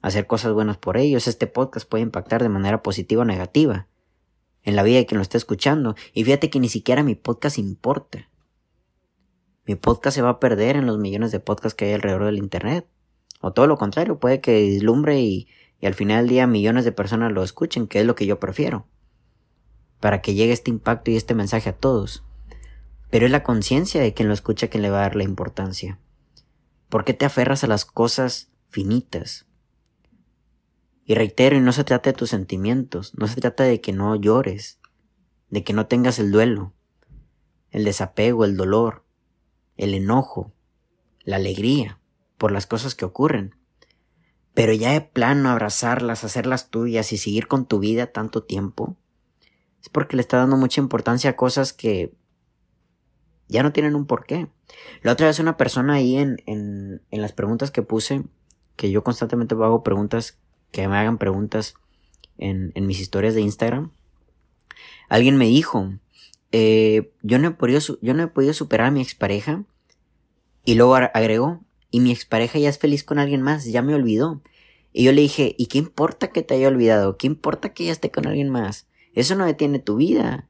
hacer 0.05 0.27
cosas 0.27 0.53
buenas 0.53 0.77
por 0.77 0.99
ellos. 0.99 1.27
Este 1.27 1.47
podcast 1.47 1.89
puede 1.89 2.03
impactar 2.03 2.43
de 2.43 2.51
manera 2.51 2.83
positiva 2.83 3.23
o 3.23 3.25
negativa 3.25 3.89
en 4.63 4.77
la 4.77 4.83
vida 4.83 4.99
de 4.99 5.07
quien 5.07 5.17
lo 5.19 5.23
está 5.23 5.39
escuchando. 5.39 5.95
Y 6.13 6.25
fíjate 6.25 6.51
que 6.51 6.61
ni 6.61 6.69
siquiera 6.69 7.03
mi 7.03 7.15
podcast 7.15 7.59
importa. 7.59 8.29
Mi 9.65 9.77
podcast 9.77 10.15
se 10.15 10.21
va 10.21 10.29
a 10.29 10.41
perder 10.41 10.77
en 10.77 10.85
los 10.85 10.99
millones 10.99 11.33
de 11.33 11.41
podcasts 11.41 11.75
que 11.75 11.87
hay 11.87 11.93
alrededor 11.95 12.27
del 12.27 12.37
Internet. 12.37 12.87
O 13.41 13.53
todo 13.55 13.67
lo 13.67 13.79
contrario, 13.79 14.19
puede 14.19 14.43
que 14.43 14.59
dislumbre 14.59 15.21
y, 15.21 15.49
y 15.81 15.87
al 15.87 15.95
final 15.95 16.25
del 16.25 16.29
día 16.29 16.47
millones 16.47 16.85
de 16.85 16.93
personas 16.93 17.33
lo 17.33 17.43
escuchen, 17.43 17.87
que 17.87 18.01
es 18.01 18.07
lo 18.07 18.15
que 18.15 18.27
yo 18.27 18.39
prefiero. 18.39 18.87
Para 20.01 20.21
que 20.21 20.35
llegue 20.35 20.53
este 20.53 20.71
impacto 20.71 21.13
y 21.13 21.17
este 21.17 21.35
mensaje 21.35 21.71
a 21.71 21.77
todos. 21.77 22.25
Pero 23.09 23.25
es 23.25 23.33
la 23.33 23.43
conciencia 23.43 24.03
de 24.03 24.13
quien 24.13 24.29
lo 24.29 24.35
escucha 24.35 24.69
quien 24.69 24.83
le 24.83 24.91
va 24.91 24.99
a 24.99 25.03
dar 25.03 25.17
la 25.17 25.25
importancia. 25.25 25.99
¿Por 26.91 27.07
qué 27.07 27.15
te 27.15 27.25
aferras 27.25 27.65
a 27.65 27.69
las 27.69 27.87
cosas 27.87 28.51
finitas? 28.69 29.44
Y 31.05 31.15
reitero, 31.15 31.57
y 31.57 31.61
no 31.61 31.73
se 31.73 31.85
trata 31.85 32.11
de 32.11 32.17
tus 32.17 32.31
sentimientos, 32.31 33.13
no 33.17 33.27
se 33.27 33.41
trata 33.41 33.65
de 33.65 33.81
que 33.81 33.93
no 33.93 34.17
llores, 34.17 34.81
de 35.51 35.63
que 35.63 35.75
no 35.75 35.87
tengas 35.87 36.19
el 36.19 36.31
duelo, 36.31 36.73
el 37.71 37.85
desapego, 37.85 38.45
el 38.45 38.57
dolor, 38.57 39.05
el 39.77 39.95
enojo, 39.95 40.53
la 41.25 41.37
alegría 41.37 42.01
por 42.39 42.53
las 42.53 42.67
cosas 42.67 42.95
que 42.95 43.05
ocurren. 43.05 43.55
Pero 44.55 44.73
ya 44.73 44.93
de 44.93 45.01
plano 45.01 45.51
abrazarlas, 45.51 46.25
hacerlas 46.25 46.71
tuyas 46.71 47.13
y 47.13 47.19
seguir 47.19 47.49
con 47.49 47.67
tu 47.67 47.81
vida 47.81 48.07
tanto 48.07 48.45
tiempo, 48.45 48.97
es 49.83 49.89
porque 49.91 50.17
le 50.17 50.23
está 50.23 50.39
dando 50.39 50.57
mucha 50.57 50.81
importancia 50.81 51.31
a 51.31 51.37
cosas 51.37 51.73
que 51.73 52.15
ya 53.49 53.63
no 53.63 53.73
tienen 53.73 53.95
un 53.95 54.07
porqué. 54.07 54.49
La 55.03 55.13
otra 55.13 55.27
vez 55.27 55.39
una 55.39 55.59
persona 55.59 55.95
ahí 55.95 56.17
en, 56.17 56.39
en, 56.47 57.03
en 57.11 57.21
las 57.21 57.33
preguntas 57.33 57.71
que 57.71 57.83
puse, 57.83 58.25
que 58.77 58.91
yo 58.91 59.05
constantemente 59.05 59.55
hago 59.55 59.83
preguntas, 59.83 60.39
que 60.75 60.89
me 60.89 60.97
hagan 60.99 61.19
preguntas 61.19 61.77
en, 62.37 62.73
en 62.75 62.87
mis 62.87 63.01
historias 63.01 63.35
de 63.35 63.41
Instagram, 63.41 63.93
alguien 65.09 65.37
me 65.37 65.47
dijo, 65.47 65.95
eh, 66.51 67.13
yo, 67.23 67.39
no 67.39 67.49
he 67.49 67.51
podido, 67.53 67.81
yo 68.03 68.13
no 68.13 68.25
he 68.25 68.27
podido 68.27 68.53
superar 68.53 68.89
a 68.89 68.91
mi 68.91 69.01
expareja, 69.01 69.65
y 70.65 70.75
luego 70.75 70.97
agregó, 70.97 71.63
y 71.91 72.01
mi 72.01 72.11
expareja 72.11 72.59
ya 72.59 72.69
es 72.69 72.79
feliz 72.79 73.05
con 73.05 73.21
alguien 73.21 73.41
más, 73.41 73.65
ya 73.67 73.83
me 73.83 73.95
olvidó. 73.95 74.43
Y 74.93 75.05
yo 75.05 75.13
le 75.13 75.21
dije, 75.21 75.55
¿y 75.57 75.67
qué 75.67 75.79
importa 75.79 76.33
que 76.33 76.43
te 76.43 76.55
haya 76.55 76.69
olvidado? 76.69 77.17
¿Qué 77.19 77.29
importa 77.29 77.73
que 77.73 77.85
ya 77.85 77.93
esté 77.93 78.11
con 78.11 78.27
alguien 78.27 78.51
más? 78.51 78.89
Eso 79.15 79.37
no 79.37 79.47
detiene 79.47 79.79
tu 79.79 79.97
vida. 79.97 80.49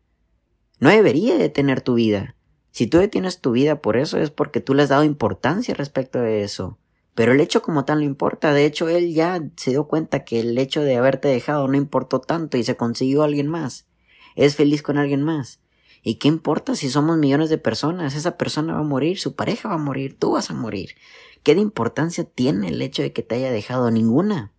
No 0.80 0.88
debería 0.88 1.36
detener 1.36 1.82
tu 1.82 1.94
vida. 1.94 2.36
Si 2.70 2.86
tú 2.86 2.98
detienes 2.98 3.40
tu 3.40 3.52
vida 3.52 3.80
por 3.80 3.96
eso 3.96 4.18
es 4.18 4.30
porque 4.30 4.60
tú 4.60 4.74
le 4.74 4.82
has 4.82 4.88
dado 4.88 5.04
importancia 5.04 5.74
respecto 5.74 6.20
de 6.20 6.44
eso. 6.44 6.78
Pero 7.14 7.32
el 7.32 7.40
hecho 7.40 7.62
como 7.62 7.84
tal 7.84 7.98
no 7.98 8.04
importa. 8.04 8.52
De 8.52 8.66
hecho, 8.66 8.88
él 8.88 9.14
ya 9.14 9.42
se 9.56 9.70
dio 9.70 9.86
cuenta 9.86 10.24
que 10.24 10.40
el 10.40 10.56
hecho 10.58 10.82
de 10.82 10.96
haberte 10.96 11.28
dejado 11.28 11.68
no 11.68 11.76
importó 11.76 12.20
tanto 12.20 12.56
y 12.56 12.64
se 12.64 12.76
consiguió 12.76 13.22
a 13.22 13.26
alguien 13.26 13.48
más. 13.48 13.86
Es 14.34 14.56
feliz 14.56 14.82
con 14.82 14.98
alguien 14.98 15.22
más. 15.22 15.60
¿Y 16.02 16.16
qué 16.16 16.28
importa 16.28 16.74
si 16.74 16.90
somos 16.90 17.16
millones 17.16 17.48
de 17.50 17.58
personas? 17.58 18.14
Esa 18.14 18.36
persona 18.36 18.74
va 18.74 18.80
a 18.80 18.84
morir, 18.84 19.18
su 19.18 19.34
pareja 19.34 19.68
va 19.68 19.76
a 19.76 19.78
morir, 19.78 20.18
tú 20.18 20.32
vas 20.32 20.50
a 20.50 20.54
morir. 20.54 20.96
¿Qué 21.42 21.54
de 21.54 21.60
importancia 21.60 22.24
tiene 22.24 22.68
el 22.68 22.82
hecho 22.82 23.02
de 23.02 23.12
que 23.12 23.22
te 23.22 23.36
haya 23.36 23.50
dejado? 23.50 23.90
Ninguna. 23.90 24.52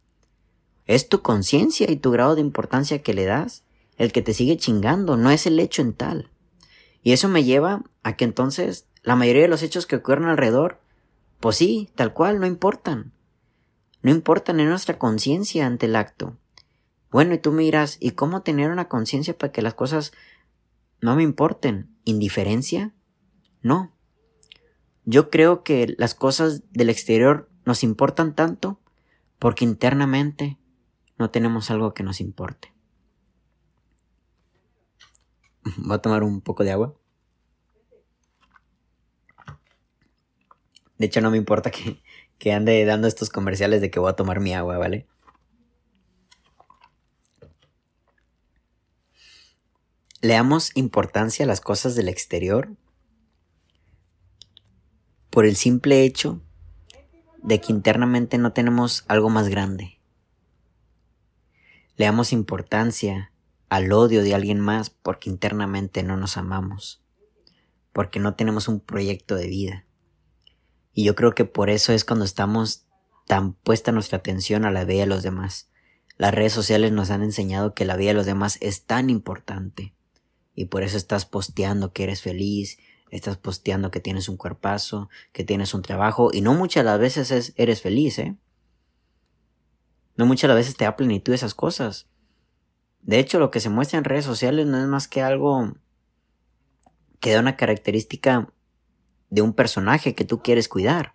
Es 0.86 1.10
tu 1.10 1.22
conciencia 1.22 1.90
y 1.92 1.98
tu 1.98 2.12
grado 2.12 2.36
de 2.36 2.42
importancia 2.42 3.02
que 3.02 3.14
le 3.14 3.26
das 3.26 3.64
el 3.98 4.12
que 4.12 4.22
te 4.22 4.34
sigue 4.34 4.58
chingando, 4.58 5.18
no 5.18 5.32
es 5.32 5.46
el 5.46 5.60
hecho 5.60 5.82
en 5.82 5.94
tal. 5.94 6.30
Y 7.02 7.14
eso 7.14 7.30
me 7.30 7.44
lleva 7.44 7.84
a 8.04 8.16
que 8.16 8.26
entonces 8.26 8.88
la 9.04 9.16
mayoría 9.16 9.44
de 9.44 9.48
los 9.48 9.64
hechos 9.64 9.86
que 9.86 9.98
ocurren 9.98 10.26
alrededor, 10.26 10.82
pues 11.46 11.58
sí, 11.58 11.92
tal 11.94 12.12
cual, 12.12 12.40
no 12.40 12.48
importan. 12.48 13.14
No 14.02 14.10
importan 14.10 14.60
en 14.60 14.68
nuestra 14.68 14.98
conciencia 14.98 15.68
ante 15.68 15.86
el 15.86 15.96
acto. 15.96 16.36
Bueno, 17.12 17.36
y 17.36 17.38
tú 17.38 17.52
miras, 17.52 17.98
¿y 18.00 18.14
cómo 18.14 18.42
tener 18.42 18.72
una 18.72 18.88
conciencia 18.90 19.38
para 19.38 19.52
que 19.52 19.62
las 19.62 19.76
cosas 19.76 20.12
no 21.02 21.16
me 21.16 21.22
importen? 21.22 21.96
¿Indiferencia? 22.04 22.96
No. 23.62 23.94
Yo 25.04 25.30
creo 25.30 25.62
que 25.62 25.94
las 26.00 26.16
cosas 26.16 26.64
del 26.72 26.90
exterior 26.90 27.48
nos 27.64 27.84
importan 27.84 28.34
tanto 28.34 28.80
porque 29.38 29.66
internamente 29.66 30.58
no 31.20 31.30
tenemos 31.30 31.70
algo 31.70 31.94
que 31.94 32.02
nos 32.02 32.22
importe. 32.22 32.74
Voy 35.78 35.94
a 35.94 36.00
tomar 36.00 36.24
un 36.24 36.42
poco 36.42 36.64
de 36.64 36.72
agua. 36.72 36.96
De 40.98 41.06
hecho, 41.08 41.22
no 41.22 41.32
me 41.32 41.38
importa 41.38 41.72
que, 41.72 42.02
que 42.38 42.54
ande 42.54 42.84
dando 42.86 43.08
estos 43.08 43.30
comerciales 43.30 43.82
de 43.82 43.92
que 43.92 44.00
voy 44.00 44.10
a 44.10 44.16
tomar 44.16 44.40
mi 44.40 44.54
agua, 44.54 44.78
¿vale? 44.78 45.08
Le 50.22 50.34
damos 50.34 50.72
importancia 50.76 51.46
a 51.46 51.48
las 51.48 51.62
cosas 51.62 51.96
del 51.96 52.10
exterior 52.10 52.70
por 55.30 55.46
el 55.46 55.56
simple 55.56 56.04
hecho 56.04 56.42
de 57.44 57.62
que 57.62 57.72
internamente 57.72 58.38
no 58.38 58.54
tenemos 58.54 59.06
algo 59.08 59.30
más 59.30 59.50
grande. 59.50 60.00
Le 61.96 62.06
damos 62.06 62.34
importancia 62.34 63.32
al 63.70 63.92
odio 63.92 64.24
de 64.24 64.34
alguien 64.34 64.60
más 64.60 64.90
porque 64.90 65.30
internamente 65.30 66.02
no 66.04 66.18
nos 66.18 66.38
amamos, 66.38 67.04
porque 67.94 68.20
no 68.20 68.36
tenemos 68.36 68.68
un 68.68 68.80
proyecto 68.80 69.36
de 69.36 69.48
vida. 69.48 69.86
Y 70.96 71.04
yo 71.04 71.14
creo 71.14 71.36
que 71.36 71.44
por 71.44 71.70
eso 71.70 71.92
es 71.92 72.06
cuando 72.06 72.24
estamos 72.24 72.86
tan 73.28 73.54
puesta 73.54 73.92
nuestra 73.92 74.20
atención 74.20 74.64
a 74.64 74.72
la 74.72 74.86
vida 74.86 75.02
de 75.02 75.08
los 75.08 75.24
demás. 75.24 75.70
Las 76.18 76.34
redes 76.34 76.54
sociales 76.54 76.94
nos 76.94 77.12
han 77.12 77.22
enseñado 77.22 77.74
que 77.74 77.84
la 77.84 77.98
vida 77.98 78.12
de 78.12 78.16
los 78.16 78.26
demás 78.26 78.58
es 78.62 78.86
tan 78.86 79.10
importante. 79.10 79.94
Y 80.56 80.66
por 80.66 80.84
eso 80.84 80.96
estás 80.96 81.26
posteando 81.26 81.92
que 81.92 82.04
eres 82.04 82.22
feliz, 82.22 82.78
estás 83.12 83.36
posteando 83.36 83.92
que 83.92 84.00
tienes 84.00 84.30
un 84.30 84.38
cuerpazo, 84.38 85.10
que 85.34 85.44
tienes 85.44 85.74
un 85.74 85.82
trabajo, 85.82 86.30
y 86.32 86.40
no 86.40 86.54
muchas 86.54 86.86
de 86.86 86.92
las 86.92 87.00
veces 87.00 87.54
eres 87.58 87.82
feliz, 87.82 88.18
¿eh? 88.18 88.38
No 90.16 90.26
muchas 90.26 90.44
de 90.44 90.48
las 90.48 90.58
veces 90.58 90.78
te 90.78 90.86
da 90.86 90.96
plenitud 90.96 91.34
esas 91.34 91.54
cosas. 91.54 92.08
De 93.02 93.20
hecho, 93.20 93.38
lo 93.38 93.52
que 93.52 93.60
se 93.60 93.70
muestra 93.70 93.98
en 93.98 94.06
redes 94.06 94.24
sociales 94.24 94.66
no 94.66 94.80
es 94.80 94.88
más 94.88 95.10
que 95.10 95.22
algo 95.22 95.74
que 97.20 97.34
da 97.34 97.42
una 97.42 97.58
característica 97.58 98.50
de 99.36 99.42
un 99.42 99.54
personaje 99.54 100.16
que 100.16 100.24
tú 100.24 100.42
quieres 100.42 100.70
cuidar. 100.70 101.14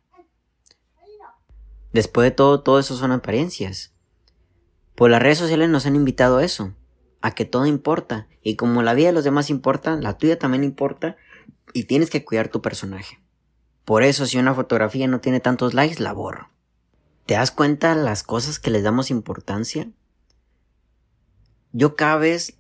Después 1.94 2.26
de 2.26 2.30
todo, 2.30 2.62
todo 2.62 2.78
eso 2.78 2.94
son 2.94 3.12
apariencias. 3.12 3.94
Pues 4.94 5.10
las 5.10 5.22
redes 5.22 5.38
sociales 5.38 5.70
nos 5.70 5.86
han 5.86 5.96
invitado 5.96 6.36
a 6.36 6.44
eso, 6.44 6.74
a 7.22 7.30
que 7.30 7.46
todo 7.46 7.64
importa, 7.64 8.28
y 8.42 8.56
como 8.56 8.82
la 8.82 8.92
vida 8.92 9.06
de 9.06 9.14
los 9.14 9.24
demás 9.24 9.48
importa, 9.48 9.96
la 9.96 10.18
tuya 10.18 10.38
también 10.38 10.64
importa, 10.64 11.16
y 11.72 11.84
tienes 11.84 12.10
que 12.10 12.22
cuidar 12.22 12.48
tu 12.48 12.60
personaje. 12.60 13.20
Por 13.86 14.02
eso, 14.02 14.26
si 14.26 14.36
una 14.36 14.54
fotografía 14.54 15.08
no 15.08 15.20
tiene 15.20 15.40
tantos 15.40 15.72
likes, 15.72 16.02
la 16.02 16.12
borro. 16.12 16.50
¿Te 17.24 17.34
das 17.34 17.50
cuenta 17.50 17.94
las 17.94 18.22
cosas 18.22 18.58
que 18.58 18.70
les 18.70 18.82
damos 18.82 19.10
importancia? 19.10 19.90
Yo 21.72 21.96
cada 21.96 22.18
vez 22.18 22.59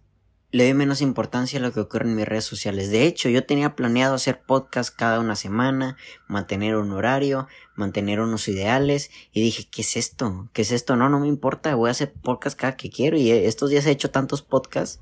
le 0.52 0.64
doy 0.64 0.74
menos 0.74 1.00
importancia 1.00 1.58
a 1.58 1.62
lo 1.62 1.72
que 1.72 1.80
ocurre 1.80 2.08
en 2.08 2.16
mis 2.16 2.26
redes 2.26 2.44
sociales. 2.44 2.90
De 2.90 3.04
hecho, 3.04 3.28
yo 3.28 3.46
tenía 3.46 3.76
planeado 3.76 4.14
hacer 4.14 4.42
podcast 4.42 4.94
cada 4.94 5.20
una 5.20 5.36
semana, 5.36 5.96
mantener 6.26 6.76
un 6.76 6.90
horario, 6.92 7.46
mantener 7.76 8.20
unos 8.20 8.48
ideales, 8.48 9.10
y 9.32 9.42
dije, 9.42 9.68
¿qué 9.70 9.82
es 9.82 9.96
esto? 9.96 10.48
¿Qué 10.52 10.62
es 10.62 10.72
esto? 10.72 10.96
No, 10.96 11.08
no 11.08 11.20
me 11.20 11.28
importa, 11.28 11.74
voy 11.76 11.88
a 11.88 11.92
hacer 11.92 12.12
podcast 12.12 12.58
cada 12.58 12.76
que 12.76 12.90
quiero, 12.90 13.16
y 13.16 13.30
estos 13.30 13.70
días 13.70 13.86
he 13.86 13.90
hecho 13.90 14.10
tantos 14.10 14.42
podcasts 14.42 15.00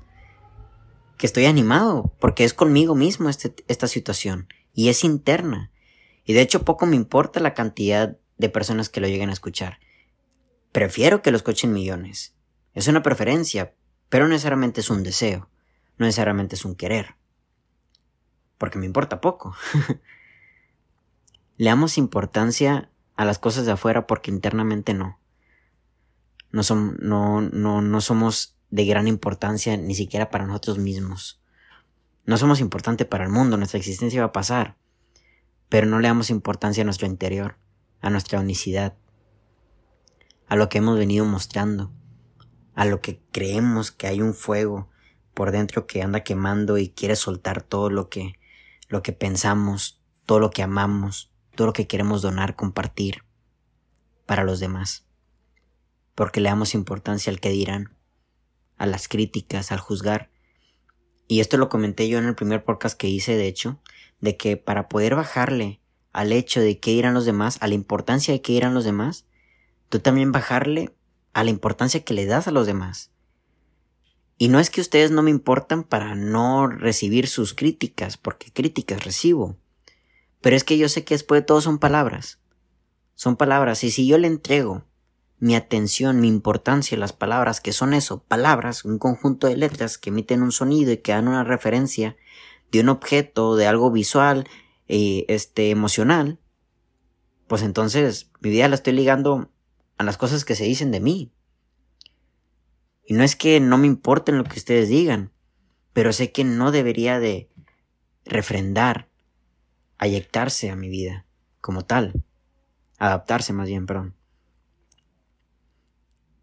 que 1.17 1.25
estoy 1.25 1.45
animado, 1.45 2.13
porque 2.19 2.43
es 2.43 2.53
conmigo 2.53 2.93
mismo 2.93 3.27
este, 3.27 3.53
esta 3.67 3.87
situación, 3.87 4.47
y 4.73 4.89
es 4.89 5.03
interna. 5.03 5.71
Y 6.25 6.33
de 6.33 6.41
hecho, 6.41 6.63
poco 6.63 6.85
me 6.85 6.95
importa 6.95 7.39
la 7.39 7.55
cantidad 7.55 8.17
de 8.37 8.49
personas 8.49 8.87
que 8.87 9.01
lo 9.01 9.07
lleguen 9.07 9.29
a 9.29 9.33
escuchar. 9.33 9.79
Prefiero 10.71 11.23
que 11.23 11.31
lo 11.31 11.37
escuchen 11.37 11.73
millones. 11.73 12.35
Es 12.75 12.87
una 12.87 13.01
preferencia, 13.01 13.73
pero 14.09 14.25
no 14.25 14.31
necesariamente 14.31 14.81
es 14.81 14.89
un 14.89 15.03
deseo, 15.03 15.49
no 15.97 16.05
necesariamente 16.05 16.55
es 16.55 16.65
un 16.65 16.75
querer. 16.75 17.15
Porque 18.57 18.77
me 18.77 18.85
importa 18.85 19.21
poco. 19.21 19.55
Le 21.57 21.69
damos 21.69 21.97
importancia 21.97 22.89
a 23.15 23.25
las 23.25 23.39
cosas 23.39 23.65
de 23.65 23.73
afuera 23.73 24.07
porque 24.07 24.31
internamente 24.31 24.93
no. 24.93 25.19
No, 26.51 26.61
no, 26.99 27.41
no, 27.41 27.81
no 27.81 28.01
somos 28.01 28.57
de 28.71 28.85
gran 28.85 29.07
importancia 29.07 29.77
ni 29.77 29.93
siquiera 29.93 30.29
para 30.29 30.45
nosotros 30.45 30.77
mismos. 30.77 31.41
No 32.25 32.37
somos 32.37 32.59
importantes 32.59 33.07
para 33.07 33.25
el 33.25 33.29
mundo, 33.29 33.57
nuestra 33.57 33.77
existencia 33.77 34.21
va 34.21 34.27
a 34.27 34.31
pasar. 34.31 34.77
Pero 35.67 35.87
no 35.87 35.99
le 35.99 36.07
damos 36.07 36.29
importancia 36.29 36.81
a 36.81 36.85
nuestro 36.85 37.07
interior, 37.07 37.57
a 38.01 38.09
nuestra 38.09 38.39
unicidad, 38.39 38.95
a 40.47 40.55
lo 40.55 40.69
que 40.69 40.79
hemos 40.79 40.97
venido 40.97 41.25
mostrando, 41.25 41.91
a 42.79 42.85
lo 42.85 43.01
que 43.01 43.19
creemos 43.33 43.91
que 43.91 44.07
hay 44.07 44.21
un 44.21 44.33
fuego 44.33 44.87
por 45.33 45.51
dentro 45.51 45.85
que 45.85 46.01
anda 46.01 46.23
quemando 46.23 46.77
y 46.77 46.87
quiere 46.87 47.17
soltar 47.17 47.61
todo 47.61 47.89
lo 47.89 48.07
que, 48.07 48.39
lo 48.87 49.03
que 49.03 49.11
pensamos, 49.11 50.01
todo 50.25 50.39
lo 50.39 50.49
que 50.49 50.63
amamos, 50.63 51.29
todo 51.55 51.67
lo 51.67 51.73
que 51.73 51.87
queremos 51.87 52.21
donar, 52.21 52.55
compartir 52.55 53.25
para 54.25 54.45
los 54.45 54.61
demás. 54.61 55.05
Porque 56.15 56.39
le 56.39 56.47
damos 56.47 56.73
importancia 56.73 57.29
al 57.29 57.41
que 57.41 57.49
dirán, 57.49 57.97
a 58.77 58.85
las 58.85 59.09
críticas, 59.09 59.73
al 59.73 59.79
juzgar. 59.79 60.31
Y 61.27 61.41
esto 61.41 61.57
lo 61.57 61.67
comenté 61.67 62.07
yo 62.07 62.17
en 62.17 62.27
el 62.27 62.35
primer 62.35 62.63
podcast 62.63 62.97
que 62.97 63.09
hice, 63.09 63.35
de 63.35 63.47
hecho, 63.47 63.81
de 64.21 64.37
que 64.37 64.55
para 64.55 64.87
poder 64.87 65.15
bajarle 65.15 65.81
al 66.13 66.31
hecho 66.31 66.61
de 66.61 66.79
qué 66.79 66.91
dirán 66.91 67.13
los 67.13 67.25
demás, 67.25 67.57
a 67.59 67.67
la 67.67 67.73
importancia 67.73 68.33
de 68.33 68.41
qué 68.41 68.53
dirán 68.53 68.73
los 68.73 68.85
demás, 68.85 69.25
tú 69.89 69.99
también 69.99 70.31
bajarle 70.31 70.95
a 71.33 71.43
la 71.43 71.49
importancia 71.49 72.03
que 72.03 72.13
le 72.13 72.25
das 72.25 72.47
a 72.47 72.51
los 72.51 72.67
demás. 72.67 73.11
Y 74.37 74.47
no 74.47 74.59
es 74.59 74.69
que 74.69 74.81
ustedes 74.81 75.11
no 75.11 75.21
me 75.21 75.31
importan 75.31 75.83
para 75.83 76.15
no 76.15 76.67
recibir 76.67 77.27
sus 77.27 77.53
críticas, 77.53 78.17
porque 78.17 78.51
críticas 78.51 79.03
recibo. 79.03 79.57
Pero 80.41 80.55
es 80.55 80.63
que 80.63 80.77
yo 80.77 80.87
sé 80.87 81.03
que 81.03 81.13
después 81.13 81.41
de 81.41 81.45
todo 81.45 81.59
son 81.59 81.77
palabras. 81.77 82.39
Son 83.15 83.35
palabras. 83.35 83.83
Y 83.83 83.91
si 83.91 84.07
yo 84.07 84.17
le 84.17 84.27
entrego 84.27 84.85
mi 85.39 85.55
atención, 85.55 86.21
mi 86.21 86.27
importancia, 86.27 86.97
las 86.97 87.13
palabras, 87.13 87.59
que 87.59 87.73
son 87.73 87.93
eso, 87.93 88.23
palabras, 88.23 88.85
un 88.85 88.97
conjunto 88.97 89.47
de 89.47 89.57
letras 89.57 89.97
que 89.97 90.09
emiten 90.09 90.41
un 90.41 90.51
sonido 90.51 90.91
y 90.91 90.97
que 90.97 91.11
dan 91.11 91.27
una 91.27 91.43
referencia 91.43 92.15
de 92.71 92.81
un 92.81 92.89
objeto, 92.89 93.55
de 93.55 93.67
algo 93.67 93.91
visual, 93.91 94.47
eh, 94.87 95.25
este, 95.27 95.69
emocional, 95.69 96.39
pues 97.47 97.61
entonces 97.63 98.31
mi 98.41 98.49
vida 98.51 98.67
la 98.67 98.75
estoy 98.75 98.93
ligando 98.93 99.49
a 99.99 100.03
las 100.03 100.17
cosas 100.17 100.45
que 100.45 100.55
se 100.55 100.63
dicen 100.63 100.91
de 100.91 101.01
mí. 101.01 101.33
Y 103.05 103.13
no 103.13 103.23
es 103.23 103.35
que 103.35 103.59
no 103.59 103.77
me 103.77 103.85
importen 103.85 104.37
lo 104.37 104.45
que 104.45 104.57
ustedes 104.57 104.87
digan, 104.87 105.33
pero 105.91 106.13
sé 106.13 106.31
que 106.31 106.45
no 106.45 106.71
debería 106.71 107.19
de 107.19 107.49
refrendar, 108.23 109.09
ayectarse 109.97 110.69
a 110.69 110.77
mi 110.77 110.87
vida 110.87 111.25
como 111.59 111.83
tal, 111.83 112.23
adaptarse 112.97 113.51
más 113.51 113.67
bien, 113.67 113.85
perdón. 113.85 114.15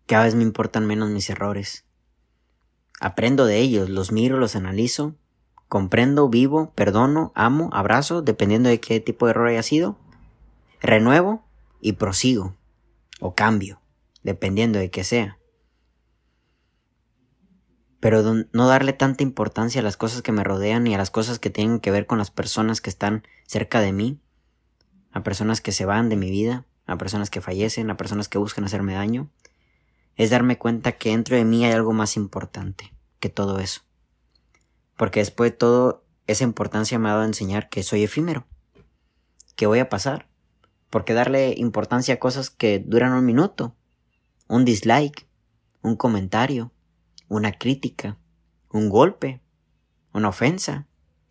Cada 0.04 0.24
vez 0.24 0.34
me 0.34 0.42
importan 0.42 0.86
menos 0.86 1.08
mis 1.08 1.30
errores. 1.30 1.86
Aprendo 3.00 3.46
de 3.46 3.58
ellos, 3.58 3.88
los 3.88 4.12
miro, 4.12 4.36
los 4.36 4.54
analizo, 4.54 5.16
comprendo, 5.68 6.28
vivo, 6.28 6.72
perdono, 6.74 7.32
amo, 7.34 7.70
abrazo, 7.72 8.20
dependiendo 8.20 8.68
de 8.68 8.80
qué 8.80 9.00
tipo 9.00 9.24
de 9.24 9.30
error 9.30 9.48
haya 9.48 9.62
sido, 9.62 9.96
renuevo 10.82 11.42
y 11.80 11.92
prosigo, 11.92 12.54
o 13.20 13.34
cambio, 13.34 13.80
dependiendo 14.22 14.78
de 14.78 14.90
qué 14.90 15.04
sea. 15.04 15.38
Pero 18.00 18.22
no 18.52 18.68
darle 18.68 18.92
tanta 18.92 19.22
importancia 19.22 19.80
a 19.80 19.84
las 19.84 19.96
cosas 19.96 20.22
que 20.22 20.32
me 20.32 20.44
rodean 20.44 20.86
y 20.86 20.94
a 20.94 20.98
las 20.98 21.10
cosas 21.10 21.38
que 21.38 21.50
tienen 21.50 21.80
que 21.80 21.90
ver 21.90 22.06
con 22.06 22.18
las 22.18 22.30
personas 22.30 22.80
que 22.80 22.90
están 22.90 23.26
cerca 23.46 23.80
de 23.80 23.92
mí, 23.92 24.20
a 25.12 25.22
personas 25.22 25.60
que 25.60 25.72
se 25.72 25.86
van 25.86 26.08
de 26.08 26.16
mi 26.16 26.30
vida, 26.30 26.66
a 26.86 26.98
personas 26.98 27.30
que 27.30 27.40
fallecen, 27.40 27.90
a 27.90 27.96
personas 27.96 28.28
que 28.28 28.38
buscan 28.38 28.64
hacerme 28.64 28.94
daño, 28.94 29.30
es 30.14 30.30
darme 30.30 30.58
cuenta 30.58 30.92
que 30.92 31.10
dentro 31.10 31.36
de 31.36 31.44
mí 31.44 31.64
hay 31.64 31.72
algo 31.72 31.92
más 31.92 32.16
importante 32.16 32.92
que 33.18 33.28
todo 33.28 33.58
eso. 33.58 33.82
Porque 34.96 35.20
después 35.20 35.50
de 35.50 35.56
todo, 35.56 36.04
esa 36.26 36.44
importancia 36.44 36.98
me 36.98 37.08
ha 37.08 37.12
dado 37.12 37.24
a 37.24 37.26
enseñar 37.26 37.68
que 37.68 37.82
soy 37.82 38.02
efímero, 38.02 38.46
que 39.56 39.66
voy 39.66 39.78
a 39.78 39.88
pasar. 39.88 40.28
Porque 40.90 41.14
darle 41.14 41.54
importancia 41.56 42.14
a 42.14 42.18
cosas 42.18 42.50
que 42.50 42.78
duran 42.78 43.12
un 43.12 43.24
minuto, 43.24 43.74
un 44.48 44.64
dislike, 44.64 45.26
un 45.82 45.96
comentario, 45.96 46.72
una 47.28 47.52
crítica, 47.52 48.18
un 48.70 48.88
golpe, 48.88 49.40
una 50.12 50.28
ofensa, 50.28 50.86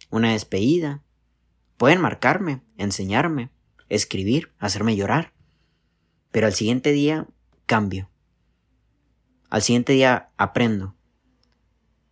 una 0.10 0.34
despedida, 0.34 1.04
pueden 1.78 2.02
marcarme, 2.02 2.62
enseñarme, 2.78 3.50
escribir, 3.90 4.54
hacerme 4.60 4.96
llorar. 4.96 5.34
Pero 6.32 6.48
al 6.48 6.54
siguiente 6.54 6.92
día 6.92 7.28
cambio 7.66 8.10
al 9.56 9.62
siguiente 9.62 9.94
día 9.94 10.32
aprendo. 10.36 10.98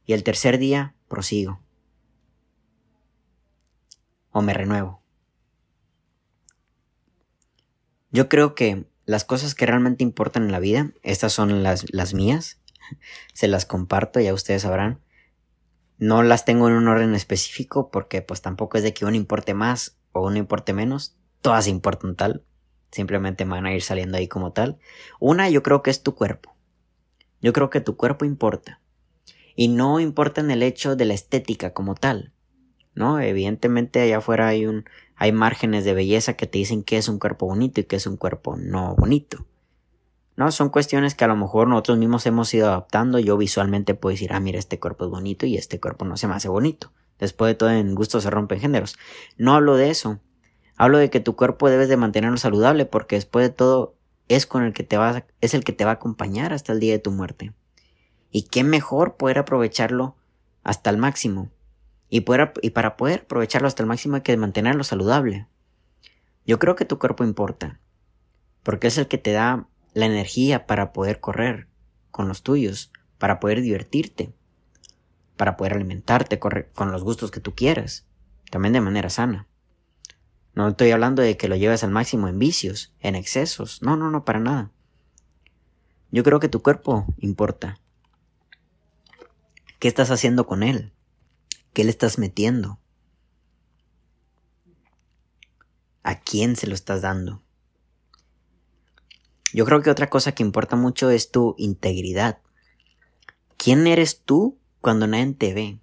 Y 0.05 0.13
el 0.13 0.23
tercer 0.23 0.57
día 0.57 0.95
prosigo. 1.09 1.59
O 4.31 4.41
me 4.41 4.53
renuevo. 4.53 5.02
Yo 8.13 8.29
creo 8.29 8.55
que 8.55 8.85
las 9.05 9.25
cosas 9.25 9.55
que 9.55 9.65
realmente 9.65 10.03
importan 10.03 10.43
en 10.43 10.51
la 10.51 10.59
vida, 10.59 10.91
estas 11.01 11.33
son 11.33 11.63
las, 11.63 11.91
las 11.91 12.13
mías, 12.13 12.61
se 13.33 13.47
las 13.47 13.65
comparto, 13.65 14.19
ya 14.19 14.33
ustedes 14.33 14.61
sabrán. 14.61 15.01
No 15.97 16.21
las 16.23 16.45
tengo 16.45 16.67
en 16.67 16.75
un 16.75 16.87
orden 16.87 17.15
específico 17.15 17.89
porque 17.91 18.21
pues 18.21 18.41
tampoco 18.41 18.77
es 18.77 18.83
de 18.83 18.93
que 18.93 19.05
uno 19.05 19.15
importe 19.15 19.53
más 19.53 19.97
o 20.11 20.25
uno 20.25 20.37
importe 20.37 20.73
menos, 20.73 21.17
todas 21.41 21.67
importan 21.67 22.15
tal, 22.15 22.45
simplemente 22.91 23.45
van 23.45 23.65
a 23.65 23.73
ir 23.73 23.81
saliendo 23.81 24.17
ahí 24.17 24.27
como 24.27 24.53
tal. 24.53 24.79
Una 25.19 25.49
yo 25.49 25.63
creo 25.63 25.81
que 25.81 25.89
es 25.89 26.03
tu 26.03 26.13
cuerpo. 26.13 26.55
Yo 27.41 27.51
creo 27.51 27.69
que 27.69 27.81
tu 27.81 27.97
cuerpo 27.97 28.25
importa. 28.25 28.79
Y 29.55 29.67
no 29.67 29.99
importa 29.99 30.41
en 30.41 30.51
el 30.51 30.63
hecho 30.63 30.95
de 30.95 31.05
la 31.05 31.13
estética 31.15 31.73
como 31.73 31.95
tal. 31.95 32.31
¿No? 32.95 33.19
Evidentemente 33.19 34.01
allá 34.01 34.17
afuera 34.17 34.47
hay 34.47 34.67
un. 34.67 34.85
Hay 35.23 35.31
márgenes 35.31 35.85
de 35.85 35.93
belleza 35.93 36.33
que 36.33 36.47
te 36.47 36.57
dicen 36.57 36.83
que 36.83 36.97
es 36.97 37.07
un 37.07 37.17
cuerpo 37.17 37.45
bonito 37.45 37.79
y 37.79 37.85
que 37.85 37.95
es 37.95 38.07
un 38.07 38.17
cuerpo 38.17 38.57
no 38.57 38.93
bonito. 38.93 39.45
¿No? 40.35 40.51
Son 40.51 40.67
cuestiones 40.67 41.15
que 41.15 41.23
a 41.23 41.29
lo 41.29 41.37
mejor 41.37 41.69
nosotros 41.69 41.97
mismos 41.97 42.25
hemos 42.25 42.53
ido 42.53 42.67
adaptando. 42.67 43.19
Yo 43.19 43.37
visualmente 43.37 43.95
puedo 43.95 44.11
decir, 44.11 44.33
ah, 44.33 44.41
mira, 44.41 44.59
este 44.59 44.81
cuerpo 44.81 45.05
es 45.05 45.11
bonito 45.11 45.45
y 45.45 45.55
este 45.55 45.79
cuerpo 45.79 46.03
no 46.03 46.17
se 46.17 46.27
me 46.27 46.33
hace 46.33 46.49
bonito. 46.49 46.91
Después 47.19 47.51
de 47.51 47.55
todo, 47.55 47.69
en 47.69 47.95
gusto 47.95 48.19
se 48.19 48.29
rompen 48.29 48.59
géneros. 48.59 48.97
No 49.37 49.53
hablo 49.53 49.77
de 49.77 49.91
eso. 49.91 50.19
Hablo 50.75 50.97
de 50.97 51.09
que 51.09 51.21
tu 51.21 51.37
cuerpo 51.37 51.69
debes 51.69 51.87
de 51.87 51.95
mantenerlo 51.95 52.35
saludable 52.35 52.85
porque 52.85 53.15
después 53.15 53.47
de 53.47 53.55
todo 53.55 53.95
es 54.27 54.45
con 54.45 54.63
el 54.63 54.73
que 54.73 54.83
te 54.83 54.97
va, 54.97 55.25
es 55.39 55.53
el 55.53 55.63
que 55.63 55.71
te 55.71 55.85
va 55.85 55.91
a 55.91 55.93
acompañar 55.93 56.51
hasta 56.51 56.73
el 56.73 56.81
día 56.81 56.91
de 56.91 56.99
tu 56.99 57.11
muerte. 57.11 57.53
Y 58.29 58.43
qué 58.49 58.65
mejor 58.65 59.15
poder 59.15 59.39
aprovecharlo 59.39 60.17
hasta 60.65 60.89
el 60.89 60.97
máximo. 60.97 61.49
Y, 62.15 62.21
para 62.21 62.95
poder 62.95 63.21
aprovecharlo 63.21 63.67
hasta 63.67 63.81
el 63.81 63.87
máximo 63.87 64.17
hay 64.17 64.21
que 64.21 64.37
mantenerlo 64.37 64.83
saludable. 64.83 65.47
Yo 66.45 66.59
creo 66.59 66.75
que 66.75 66.85
tu 66.85 66.99
cuerpo 66.99 67.23
importa, 67.23 67.79
porque 68.61 68.85
es 68.85 68.99
el 68.99 69.07
que 69.07 69.17
te 69.17 69.31
da 69.31 69.67
la 69.95 70.05
energía 70.05 70.67
para 70.67 70.93
poder 70.93 71.19
correr 71.19 71.67
con 72.11 72.27
los 72.27 72.43
tuyos, 72.43 72.91
para 73.17 73.39
poder 73.39 73.61
divertirte, 73.61 74.31
para 75.37 75.57
poder 75.57 75.73
alimentarte 75.73 76.37
con 76.37 76.91
los 76.91 77.03
gustos 77.03 77.31
que 77.31 77.39
tú 77.39 77.55
quieras, 77.55 78.05
también 78.51 78.73
de 78.73 78.81
manera 78.81 79.09
sana. 79.09 79.47
No 80.53 80.67
estoy 80.67 80.91
hablando 80.91 81.23
de 81.23 81.35
que 81.35 81.47
lo 81.47 81.55
lleves 81.55 81.83
al 81.83 81.89
máximo 81.89 82.27
en 82.27 82.37
vicios, 82.37 82.93
en 82.99 83.15
excesos. 83.15 83.81
No, 83.81 83.97
no, 83.97 84.11
no, 84.11 84.23
para 84.23 84.39
nada. 84.39 84.69
Yo 86.11 86.23
creo 86.23 86.39
que 86.39 86.47
tu 86.47 86.61
cuerpo 86.61 87.07
importa. 87.17 87.79
¿Qué 89.79 89.87
estás 89.87 90.11
haciendo 90.11 90.45
con 90.45 90.61
él? 90.61 90.93
¿Qué 91.73 91.83
le 91.83 91.89
estás 91.89 92.19
metiendo? 92.19 92.79
¿A 96.03 96.19
quién 96.19 96.55
se 96.55 96.67
lo 96.67 96.75
estás 96.75 97.01
dando? 97.01 97.41
Yo 99.53 99.65
creo 99.65 99.81
que 99.81 99.89
otra 99.89 100.09
cosa 100.09 100.33
que 100.33 100.43
importa 100.43 100.75
mucho 100.75 101.09
es 101.09 101.31
tu 101.31 101.55
integridad. 101.57 102.39
¿Quién 103.57 103.87
eres 103.87 104.21
tú 104.23 104.59
cuando 104.81 105.07
nadie 105.07 105.33
te 105.33 105.53
ve? 105.53 105.79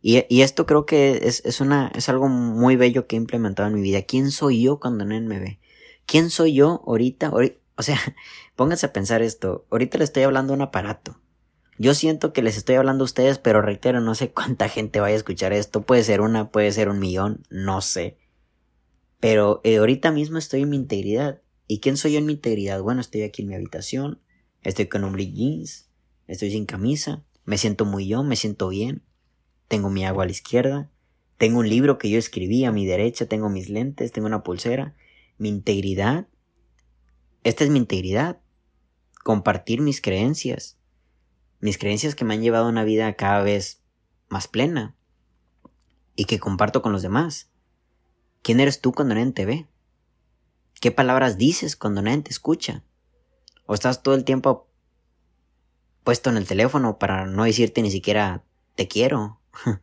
Y, 0.00 0.40
esto 0.40 0.64
creo 0.64 0.86
que 0.86 1.20
es, 1.24 1.60
una, 1.60 1.90
es 1.94 2.08
algo 2.08 2.28
muy 2.28 2.76
bello 2.76 3.06
que 3.06 3.16
he 3.16 3.18
implementado 3.18 3.68
en 3.68 3.74
mi 3.74 3.82
vida. 3.82 4.02
¿Quién 4.02 4.30
soy 4.30 4.62
yo 4.62 4.78
cuando 4.78 5.04
nadie 5.04 5.22
me 5.22 5.40
ve? 5.40 5.60
¿Quién 6.06 6.30
soy 6.30 6.54
yo 6.54 6.82
ahorita? 6.86 7.32
o 7.76 7.82
sea, 7.82 7.98
pónganse 8.56 8.86
a 8.86 8.92
pensar 8.92 9.22
esto. 9.22 9.66
Ahorita 9.70 9.98
le 9.98 10.04
estoy 10.04 10.22
hablando 10.22 10.52
a 10.52 10.56
un 10.56 10.62
aparato. 10.62 11.20
Yo 11.78 11.94
siento 11.94 12.32
que 12.32 12.42
les 12.42 12.56
estoy 12.56 12.74
hablando 12.74 13.04
a 13.04 13.06
ustedes, 13.06 13.38
pero 13.38 13.62
reitero, 13.62 14.00
no 14.00 14.14
sé 14.14 14.30
cuánta 14.32 14.68
gente 14.68 15.00
vaya 15.00 15.14
a 15.14 15.18
escuchar 15.18 15.52
esto. 15.52 15.82
Puede 15.82 16.02
ser 16.02 16.20
una, 16.20 16.50
puede 16.50 16.72
ser 16.72 16.88
un 16.88 16.98
millón, 16.98 17.44
no 17.50 17.80
sé. 17.80 18.18
Pero 19.20 19.60
eh, 19.64 19.76
ahorita 19.78 20.10
mismo 20.10 20.38
estoy 20.38 20.62
en 20.62 20.70
mi 20.70 20.76
integridad. 20.76 21.40
¿Y 21.68 21.80
quién 21.80 21.96
soy 21.96 22.12
yo 22.12 22.18
en 22.18 22.26
mi 22.26 22.32
integridad? 22.34 22.82
Bueno, 22.82 23.00
estoy 23.00 23.22
aquí 23.22 23.42
en 23.42 23.48
mi 23.48 23.54
habitación, 23.54 24.20
estoy 24.62 24.86
con 24.86 25.04
un 25.04 25.12
blue 25.12 25.30
jeans, 25.30 25.88
estoy 26.26 26.50
sin 26.50 26.66
camisa, 26.66 27.24
me 27.44 27.58
siento 27.58 27.84
muy 27.84 28.08
yo, 28.08 28.22
me 28.24 28.36
siento 28.36 28.68
bien, 28.68 29.02
tengo 29.68 29.90
mi 29.90 30.04
agua 30.04 30.22
a 30.22 30.26
la 30.26 30.32
izquierda, 30.32 30.90
tengo 31.36 31.58
un 31.58 31.68
libro 31.68 31.98
que 31.98 32.08
yo 32.10 32.18
escribí 32.18 32.64
a 32.64 32.72
mi 32.72 32.86
derecha, 32.86 33.26
tengo 33.26 33.50
mis 33.50 33.68
lentes, 33.68 34.12
tengo 34.12 34.26
una 34.26 34.42
pulsera, 34.42 34.96
mi 35.36 35.50
integridad. 35.50 36.26
Esta 37.44 37.64
es 37.64 37.70
mi 37.70 37.78
integridad. 37.78 38.40
Compartir 39.22 39.80
mis 39.82 40.00
creencias. 40.00 40.77
Mis 41.60 41.78
creencias 41.78 42.14
que 42.14 42.24
me 42.24 42.34
han 42.34 42.42
llevado 42.42 42.66
a 42.66 42.70
una 42.70 42.84
vida 42.84 43.12
cada 43.14 43.42
vez 43.42 43.82
más 44.28 44.48
plena 44.48 44.94
y 46.14 46.26
que 46.26 46.38
comparto 46.38 46.82
con 46.82 46.92
los 46.92 47.02
demás. 47.02 47.50
¿Quién 48.42 48.60
eres 48.60 48.80
tú 48.80 48.92
cuando 48.92 49.14
nadie 49.14 49.32
te 49.32 49.46
ve? 49.46 49.66
¿Qué 50.80 50.90
palabras 50.90 51.38
dices 51.38 51.76
cuando 51.76 52.02
nadie 52.02 52.22
te 52.22 52.30
escucha? 52.30 52.84
¿O 53.66 53.74
estás 53.74 54.02
todo 54.02 54.14
el 54.14 54.24
tiempo 54.24 54.68
puesto 56.04 56.30
en 56.30 56.36
el 56.36 56.46
teléfono 56.46 56.98
para 56.98 57.26
no 57.26 57.44
decirte 57.44 57.82
ni 57.82 57.90
siquiera 57.90 58.44
te 58.76 58.88
quiero 58.88 59.40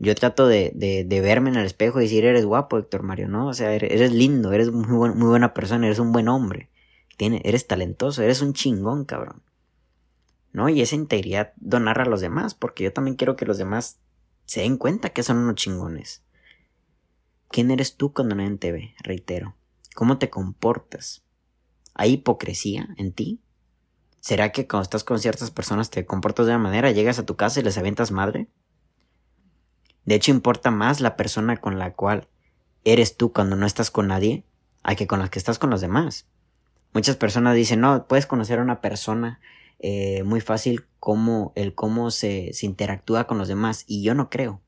Yo 0.00 0.14
trato 0.14 0.46
de, 0.46 0.72
de, 0.74 1.20
verme 1.20 1.50
en 1.50 1.56
el 1.56 1.66
espejo 1.66 1.98
y 1.98 2.04
decir, 2.04 2.24
eres 2.24 2.44
guapo, 2.44 2.78
Héctor 2.78 3.02
Mario, 3.02 3.28
¿no? 3.28 3.48
O 3.48 3.54
sea, 3.54 3.72
eres, 3.72 4.12
lindo, 4.12 4.52
eres 4.52 4.70
muy, 4.70 5.10
muy 5.10 5.28
buena 5.28 5.54
persona, 5.54 5.86
eres 5.86 5.98
un 5.98 6.12
buen 6.12 6.28
hombre, 6.28 6.70
Tiene, 7.16 7.42
eres 7.44 7.66
talentoso, 7.66 8.22
eres 8.22 8.40
un 8.40 8.52
chingón, 8.52 9.04
cabrón. 9.04 9.42
Y 10.68 10.80
esa 10.80 10.96
integridad 10.96 11.52
donarla 11.56 12.04
a 12.04 12.08
los 12.08 12.20
demás, 12.20 12.54
porque 12.54 12.84
yo 12.84 12.92
también 12.92 13.16
quiero 13.16 13.36
que 13.36 13.46
los 13.46 13.58
demás 13.58 14.00
se 14.46 14.62
den 14.62 14.78
cuenta 14.78 15.10
que 15.10 15.22
son 15.22 15.36
unos 15.36 15.56
chingones. 15.56 16.24
¿Quién 17.48 17.70
eres 17.70 17.96
tú 17.96 18.12
cuando 18.12 18.34
nadie 18.34 18.56
te 18.56 18.72
ve? 18.72 18.94
Reitero. 19.00 19.54
¿Cómo 19.94 20.18
te 20.18 20.30
comportas? 20.30 21.22
¿Hay 21.94 22.14
hipocresía 22.14 22.88
en 22.96 23.12
ti? 23.12 23.42
¿Será 24.20 24.52
que 24.52 24.66
cuando 24.66 24.82
estás 24.82 25.04
con 25.04 25.18
ciertas 25.18 25.50
personas 25.50 25.90
te 25.90 26.06
comportas 26.06 26.46
de 26.46 26.52
una 26.52 26.62
manera, 26.62 26.90
llegas 26.90 27.18
a 27.18 27.26
tu 27.26 27.36
casa 27.36 27.60
y 27.60 27.62
les 27.62 27.78
aventas 27.78 28.10
madre? 28.10 28.48
De 30.04 30.14
hecho, 30.14 30.30
importa 30.30 30.70
más 30.70 31.00
la 31.00 31.16
persona 31.16 31.58
con 31.58 31.78
la 31.78 31.92
cual 31.92 32.28
eres 32.84 33.16
tú 33.16 33.32
cuando 33.32 33.56
no 33.56 33.66
estás 33.66 33.90
con 33.90 34.08
nadie 34.08 34.44
a 34.82 34.94
que 34.94 35.06
con 35.06 35.18
la 35.18 35.28
que 35.28 35.38
estás 35.38 35.58
con 35.58 35.70
los 35.70 35.80
demás. 35.80 36.26
Muchas 36.94 37.16
personas 37.16 37.54
dicen, 37.54 37.80
no, 37.80 38.06
puedes 38.06 38.26
conocer 38.26 38.58
a 38.58 38.62
una 38.62 38.80
persona 38.80 39.40
eh, 39.78 40.22
muy 40.24 40.40
fácil 40.40 40.86
como 41.00 41.52
el 41.54 41.74
cómo 41.74 42.10
se, 42.10 42.52
se 42.52 42.66
interactúa 42.66 43.26
con 43.26 43.38
los 43.38 43.48
demás. 43.48 43.84
Y 43.86 44.02
yo 44.02 44.14
no 44.14 44.30
creo. 44.30 44.60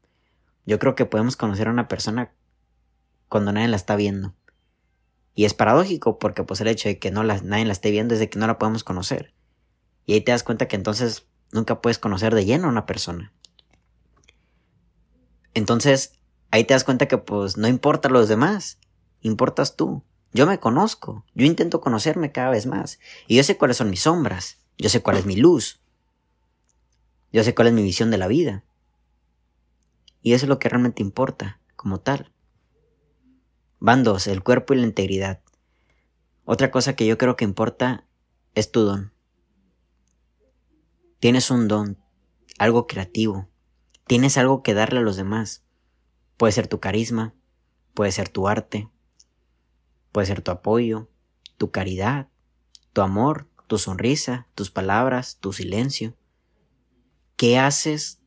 Yo 0.67 0.79
creo 0.79 0.95
que 0.95 1.07
podemos 1.07 1.37
conocer 1.37 1.69
a 1.69 1.73
una 1.73 1.89
persona 1.89 2.33
cuando 3.29 3.53
nadie 3.53 3.69
la 3.69 3.77
está 3.77 3.97
viendo. 3.97 4.35
Y 5.35 5.45
es 5.45 5.55
paradójico 5.55 6.19
porque 6.19 6.43
pues 6.43 6.61
el 6.61 6.69
hecho 6.69 6.89
de 6.89 6.99
que 6.99 7.11
no 7.11 7.23
la, 7.23 7.41
nadie 7.41 7.65
la 7.65 7.73
esté 7.73 7.91
viendo 7.91 8.15
es 8.15 8.21
de 8.21 8.29
que 8.29 8.39
no 8.39 8.47
la 8.47 8.59
podemos 8.59 8.85
conocer. 8.85 9.35
Y 10.05 10.15
ahí 10.15 10.21
te 10.21 10.33
das 10.33 10.43
cuenta 10.43 10.69
que 10.69 10.77
entonces 10.77 11.27
nunca 11.53 11.81
puedes 11.81 11.99
conocer 11.99 12.35
de 12.35 12.45
lleno 12.45 12.67
a 12.67 12.71
una 12.71 12.87
persona. 12.87 13.33
Entonces, 15.55 16.13
ahí 16.51 16.65
te 16.65 16.75
das 16.75 16.85
cuenta 16.85 17.07
que 17.09 17.19
pues 17.19 17.57
no 17.57 17.69
importa 17.69 18.09
los 18.09 18.29
demás, 18.29 18.79
importas 19.21 19.77
tú. 19.77 20.05
Yo 20.33 20.47
me 20.47 20.61
conozco, 20.61 21.25
yo 21.35 21.45
intento 21.45 21.81
conocerme 21.81 22.31
cada 22.31 22.51
vez 22.51 22.67
más. 22.67 23.01
Y 23.27 23.37
yo 23.37 23.43
sé 23.43 23.57
cuáles 23.57 23.79
son 23.79 23.91
mis 23.91 24.03
sombras, 24.03 24.60
yo 24.81 24.89
sé 24.89 25.03
cuál 25.03 25.19
es 25.19 25.27
mi 25.27 25.37
luz, 25.37 25.79
yo 27.33 27.45
sé 27.45 27.55
cuál 27.55 27.69
es 27.69 27.75
mi 27.75 27.83
visión 27.83 28.11
de 28.11 28.17
la 28.17 28.29
vida. 28.29 28.65
Y 30.23 30.33
eso 30.33 30.47
es 30.47 30.49
lo 30.49 30.59
que 30.59 30.71
realmente 30.71 31.03
importa, 31.03 31.61
como 31.77 32.01
tal. 32.01 32.33
Van 33.79 34.03
dos, 34.03 34.27
el 34.27 34.43
cuerpo 34.43 34.73
y 34.73 34.79
la 34.79 34.87
integridad. 34.87 35.43
Otra 36.47 36.71
cosa 36.71 36.97
que 36.97 37.07
yo 37.07 37.19
creo 37.19 37.37
que 37.37 37.45
importa 37.45 38.07
es 38.55 38.73
tu 38.73 38.81
don. 38.81 39.13
Tienes 41.19 41.51
un 41.51 41.69
don, 41.69 41.99
algo 42.59 42.87
creativo. 42.87 43.51
Tienes 44.07 44.39
algo 44.39 44.63
que 44.63 44.73
darle 44.73 45.01
a 45.01 45.03
los 45.03 45.17
demás. 45.17 45.63
Puede 46.39 46.53
ser 46.53 46.69
tu 46.69 46.81
carisma, 46.81 47.35
puede 47.93 48.13
ser 48.13 48.31
tu 48.31 48.49
arte, 48.49 48.89
puede 50.11 50.27
ser 50.27 50.41
tu 50.41 50.51
apoyo, 50.51 51.11
tu 51.59 51.71
caridad, 51.71 52.29
tu 52.95 53.03
amor, 53.03 53.50
tu 53.71 53.79
sonrisa, 53.79 54.49
tus 54.57 54.69
palabras, 54.73 55.39
tu 55.39 55.53
silencio. 55.53 56.17
¿Qué 57.37 57.57
haces 57.57 58.19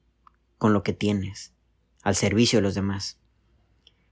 con 0.58 0.72
lo 0.72 0.84
que 0.84 0.94
tienes 0.94 1.54
al 2.02 2.16
servicio 2.16 2.60
de 2.60 2.64
los 2.64 2.76
demás? 2.76 3.20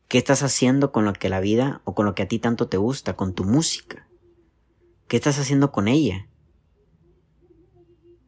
¿Qué 0.10 0.18
estás 0.18 0.44
haciendo 0.44 0.92
con 0.92 1.06
lo 1.06 1.14
que 1.14 1.30
la 1.30 1.40
vida 1.40 1.82
o 1.86 1.96
con 1.96 2.06
lo 2.06 2.16
que 2.16 2.24
a 2.24 2.28
ti 2.28 2.38
tanto 2.38 2.68
te 2.68 2.76
gusta, 2.76 3.16
con 3.16 3.34
tu 3.34 3.46
música? 3.46 4.10
¿Qué 5.08 5.16
estás 5.16 5.40
haciendo 5.40 5.72
con 5.72 5.88
ella? 5.88 6.28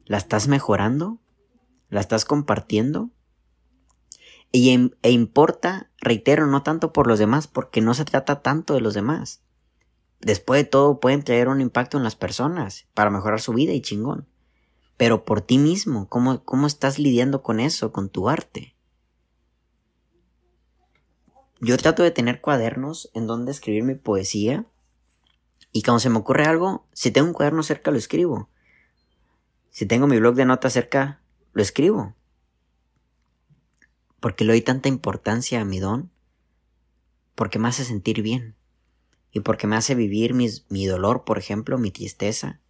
¿La 0.06 0.16
estás 0.16 0.48
mejorando? 0.48 1.20
¿La 1.89 2.00
estás 2.00 2.24
compartiendo? 2.24 3.10
Y, 4.50 4.94
e 5.02 5.12
importa, 5.12 5.92
reitero, 5.98 6.48
no 6.48 6.63
tanto 6.63 6.94
por 6.94 7.08
los 7.08 7.20
demás, 7.20 7.48
porque 7.48 7.82
no 7.82 7.96
se 7.96 8.06
trata 8.06 8.42
tanto 8.42 8.76
de 8.76 8.80
los 8.80 8.94
demás. 8.94 9.42
Después 10.24 10.64
de 10.64 10.70
todo 10.70 11.02
pueden 11.02 11.24
traer 11.24 11.50
un 11.50 11.60
impacto 11.60 11.98
en 11.98 12.04
las 12.04 12.16
personas 12.16 12.88
para 12.94 13.10
mejorar 13.10 13.42
su 13.42 13.52
vida 13.54 13.74
y 13.74 13.82
chingón. 13.82 14.26
Pero 14.96 15.26
por 15.26 15.42
ti 15.42 15.58
mismo, 15.58 16.08
¿cómo, 16.08 16.44
cómo 16.46 16.66
estás 16.66 16.98
lidiando 16.98 17.44
con 17.44 17.60
eso, 17.60 17.92
con 17.92 18.10
tu 18.10 18.30
arte? 18.30 18.74
Yo 21.60 21.78
trato 21.78 22.04
de 22.04 22.12
tener 22.12 22.40
cuadernos 22.40 23.10
en 23.14 23.28
donde 23.28 23.52
escribir 23.52 23.84
mi 23.84 23.96
poesía. 23.96 24.66
Y 25.74 25.82
cuando 25.82 26.00
se 26.00 26.10
me 26.10 26.20
ocurre 26.20 26.46
algo, 26.46 26.88
si 26.94 27.12
tengo 27.12 27.28
un 27.28 27.34
cuaderno 27.34 27.64
cerca, 27.64 27.92
lo 27.92 27.98
escribo. 27.98 28.50
Si 29.72 29.86
tengo 29.86 30.08
mi 30.08 30.20
blog 30.20 30.36
de 30.36 30.46
notas 30.46 30.72
cerca, 30.72 31.22
lo 31.52 31.62
escribo. 31.62 32.16
Porque 34.22 34.46
le 34.46 34.54
doy 34.54 34.62
tanta 34.62 34.88
importancia 34.88 35.60
a 35.60 35.66
mi 35.66 35.80
don. 35.80 36.12
Porque 37.36 37.60
me 37.60 37.68
hace 37.68 37.84
sentir 37.84 38.22
bien. 38.22 38.56
Y 39.34 39.41
porque 39.41 39.67
me 39.67 39.76
hace 39.76 39.96
vivir 39.96 40.34
mi 40.34 40.86
dolor, 40.86 41.26
por 41.26 41.38
ejemplo, 41.38 41.78
mi 41.78 41.91
tristeza. 41.91 42.62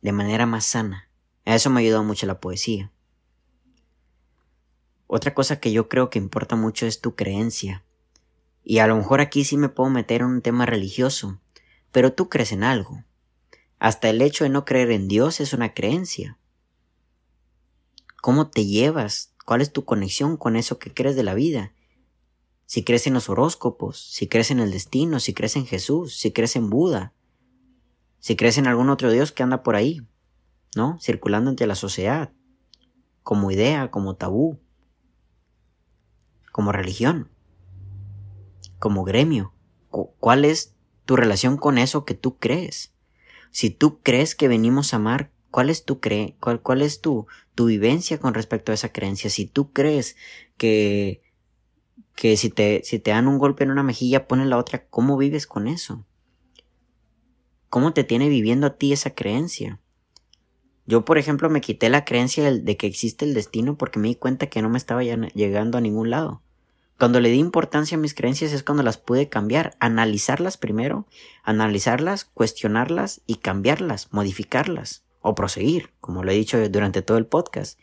De 0.00 0.12
manera 0.12 0.46
más 0.46 0.64
sana. 0.64 1.10
A 1.44 1.54
eso 1.54 1.68
me 1.68 1.80
ha 1.80 1.82
ayudado 1.82 2.04
mucho 2.04 2.26
la 2.26 2.40
poesía. 2.40 2.92
Otra 5.08 5.34
cosa 5.34 5.60
que 5.60 5.72
yo 5.72 5.88
creo 5.88 6.10
que 6.10 6.18
importa 6.18 6.56
mucho 6.56 6.86
es 6.86 7.00
tu 7.00 7.14
creencia. 7.14 7.84
Y 8.64 8.78
a 8.78 8.86
lo 8.86 8.96
mejor 8.96 9.20
aquí 9.20 9.44
sí 9.44 9.56
me 9.56 9.68
puedo 9.68 9.90
meter 9.90 10.22
en 10.22 10.28
un 10.28 10.42
tema 10.42 10.66
religioso, 10.66 11.40
pero 11.92 12.12
tú 12.12 12.28
crees 12.28 12.50
en 12.50 12.64
algo. 12.64 13.04
Hasta 13.78 14.08
el 14.08 14.20
hecho 14.22 14.42
de 14.42 14.50
no 14.50 14.64
creer 14.64 14.90
en 14.90 15.06
Dios 15.06 15.38
es 15.40 15.52
una 15.52 15.74
creencia. 15.74 16.38
¿Cómo 18.20 18.50
te 18.50 18.66
llevas? 18.66 19.34
¿Cuál 19.44 19.60
es 19.60 19.72
tu 19.72 19.84
conexión 19.84 20.36
con 20.36 20.56
eso 20.56 20.80
que 20.80 20.92
crees 20.92 21.14
de 21.14 21.22
la 21.22 21.34
vida? 21.34 21.72
Si 22.66 22.84
crees 22.84 23.06
en 23.06 23.14
los 23.14 23.28
horóscopos, 23.28 23.98
si 23.98 24.28
crees 24.28 24.50
en 24.50 24.60
el 24.60 24.70
destino, 24.70 25.20
si 25.20 25.34
crees 25.34 25.56
en 25.56 25.66
Jesús, 25.66 26.16
si 26.16 26.32
crees 26.32 26.56
en 26.56 26.68
Buda, 26.68 27.14
si 28.18 28.36
crees 28.36 28.58
en 28.58 28.66
algún 28.66 28.90
otro 28.90 29.10
Dios 29.10 29.32
que 29.32 29.42
anda 29.42 29.62
por 29.62 29.76
ahí, 29.76 30.06
¿no? 30.74 30.98
Circulando 31.00 31.48
entre 31.48 31.66
la 31.66 31.76
sociedad, 31.76 32.32
como 33.22 33.50
idea, 33.50 33.90
como 33.90 34.16
tabú 34.16 34.60
como 36.56 36.72
religión, 36.72 37.28
como 38.78 39.04
gremio. 39.04 39.52
¿Cuál 39.90 40.46
es 40.46 40.74
tu 41.04 41.14
relación 41.14 41.58
con 41.58 41.76
eso 41.76 42.06
que 42.06 42.14
tú 42.14 42.38
crees? 42.38 42.94
Si 43.50 43.68
tú 43.68 44.00
crees 44.00 44.34
que 44.34 44.48
venimos 44.48 44.94
a 44.94 44.96
amar, 44.96 45.30
¿cuál 45.50 45.68
es 45.68 45.84
tu 45.84 46.00
cre 46.00 46.34
cuál, 46.40 46.62
cuál 46.62 46.80
es 46.80 47.02
tu, 47.02 47.26
tu 47.54 47.66
vivencia 47.66 48.18
con 48.18 48.32
respecto 48.32 48.72
a 48.72 48.74
esa 48.74 48.90
creencia? 48.90 49.28
Si 49.28 49.44
tú 49.44 49.74
crees 49.74 50.16
que 50.56 51.20
que 52.16 52.36
si 52.36 52.50
te, 52.50 52.80
si 52.82 52.98
te 52.98 53.12
dan 53.12 53.28
un 53.28 53.38
golpe 53.38 53.62
en 53.62 53.70
una 53.70 53.82
mejilla, 53.82 54.26
ponen 54.26 54.50
la 54.50 54.56
otra, 54.58 54.86
¿cómo 54.88 55.16
vives 55.16 55.46
con 55.46 55.68
eso? 55.68 56.04
¿Cómo 57.68 57.92
te 57.92 58.04
tiene 58.04 58.28
viviendo 58.28 58.66
a 58.66 58.76
ti 58.76 58.92
esa 58.92 59.14
creencia? 59.14 59.80
Yo, 60.86 61.04
por 61.04 61.18
ejemplo, 61.18 61.50
me 61.50 61.60
quité 61.60 61.90
la 61.90 62.04
creencia 62.04 62.50
de 62.50 62.76
que 62.76 62.86
existe 62.86 63.24
el 63.24 63.34
destino 63.34 63.76
porque 63.76 63.98
me 63.98 64.08
di 64.08 64.14
cuenta 64.14 64.46
que 64.46 64.62
no 64.62 64.70
me 64.70 64.78
estaba 64.78 65.02
llegando 65.02 65.76
a 65.76 65.80
ningún 65.80 66.10
lado. 66.10 66.42
Cuando 66.98 67.20
le 67.20 67.28
di 67.28 67.38
importancia 67.38 67.98
a 67.98 68.00
mis 68.00 68.14
creencias 68.14 68.52
es 68.52 68.62
cuando 68.62 68.82
las 68.82 68.96
pude 68.96 69.28
cambiar, 69.28 69.76
analizarlas 69.80 70.56
primero, 70.56 71.06
analizarlas, 71.42 72.24
cuestionarlas 72.24 73.20
y 73.26 73.36
cambiarlas, 73.36 74.10
modificarlas 74.12 75.04
o 75.20 75.34
proseguir, 75.34 75.90
como 76.00 76.24
lo 76.24 76.30
he 76.30 76.36
dicho 76.36 76.66
durante 76.70 77.02
todo 77.02 77.18
el 77.18 77.26
podcast. 77.26 77.78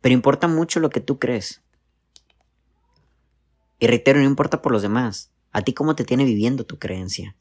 Pero 0.00 0.14
importa 0.14 0.48
mucho 0.48 0.80
lo 0.80 0.88
que 0.88 1.00
tú 1.00 1.18
crees. 1.18 1.61
Y 3.82 3.88
reitero, 3.88 4.20
no 4.20 4.26
importa 4.26 4.62
por 4.62 4.70
los 4.70 4.82
demás. 4.82 5.32
¿A 5.50 5.62
ti 5.62 5.72
cómo 5.72 5.96
te 5.96 6.04
tiene 6.04 6.24
viviendo 6.24 6.64
tu 6.64 6.78
creencia? 6.78 7.34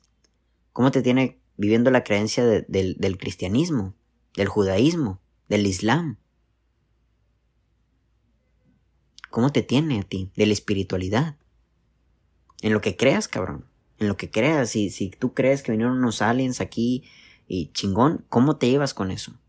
¿Cómo 0.74 0.90
te 0.90 1.04
tiene 1.04 1.40
viviendo 1.56 1.92
la 1.92 2.04
creencia 2.04 2.44
del 2.44 3.18
cristianismo, 3.20 3.94
del 4.36 4.48
judaísmo, 4.48 5.22
del 5.50 5.68
islam? 5.68 6.18
¿Cómo 9.30 9.52
te 9.52 9.62
tiene 9.62 10.00
a 10.00 10.02
ti? 10.02 10.32
De 10.36 10.48
la 10.48 10.54
espiritualidad. 10.54 11.38
En 12.64 12.74
lo 12.74 12.82
que 12.82 12.98
creas, 12.98 13.28
cabrón. 13.28 13.68
En 14.00 14.08
lo 14.08 14.18
que 14.18 14.32
creas. 14.32 14.72
Si, 14.72 14.90
si 14.90 15.12
tú 15.12 15.36
crees 15.36 15.62
que 15.62 15.72
vinieron 15.72 16.00
unos 16.00 16.24
aliens 16.24 16.60
aquí 16.60 17.04
y 17.48 17.72
chingón, 17.74 18.26
¿cómo 18.30 18.58
te 18.58 18.68
llevas 18.68 18.96
con 18.96 19.12
eso? 19.12 19.40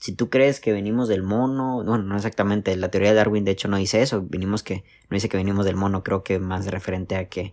Si 0.00 0.12
tú 0.12 0.30
crees 0.30 0.60
que 0.60 0.72
venimos 0.72 1.08
del 1.08 1.22
mono, 1.22 1.82
bueno, 1.84 2.04
no 2.04 2.16
exactamente, 2.16 2.76
la 2.76 2.90
teoría 2.90 3.10
de 3.10 3.16
Darwin 3.16 3.44
de 3.44 3.50
hecho 3.50 3.68
no 3.68 3.76
dice 3.76 4.00
eso, 4.00 4.24
venimos 4.28 4.62
que, 4.62 4.84
no 5.10 5.14
dice 5.14 5.28
que 5.28 5.36
venimos 5.36 5.64
del 5.64 5.76
mono, 5.76 6.04
creo 6.04 6.22
que 6.22 6.38
más 6.38 6.66
referente 6.66 7.16
a 7.16 7.28
que 7.28 7.52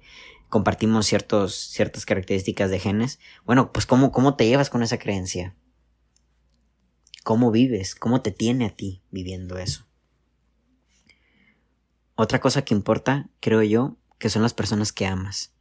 compartimos 0.50 1.08
ciertos, 1.08 1.56
ciertas 1.56 2.06
características 2.06 2.70
de 2.70 2.80
genes. 2.80 3.20
Bueno, 3.46 3.72
pues 3.72 3.86
¿cómo, 3.86 4.12
cómo 4.12 4.36
te 4.36 4.48
llevas 4.48 4.70
con 4.70 4.84
esa 4.84 5.00
creencia? 5.00 5.56
¿Cómo 7.24 7.50
vives? 7.50 7.96
¿Cómo 7.96 8.22
te 8.22 8.32
tiene 8.32 8.66
a 8.66 8.70
ti 8.70 9.02
viviendo 9.10 9.58
eso? 9.58 9.88
Otra 12.14 12.40
cosa 12.40 12.64
que 12.64 12.76
importa, 12.76 13.30
creo 13.40 13.64
yo, 13.64 13.98
que 14.20 14.30
son 14.30 14.44
las 14.44 14.54
personas 14.54 14.94
que 14.94 15.08
amas. 15.08 15.52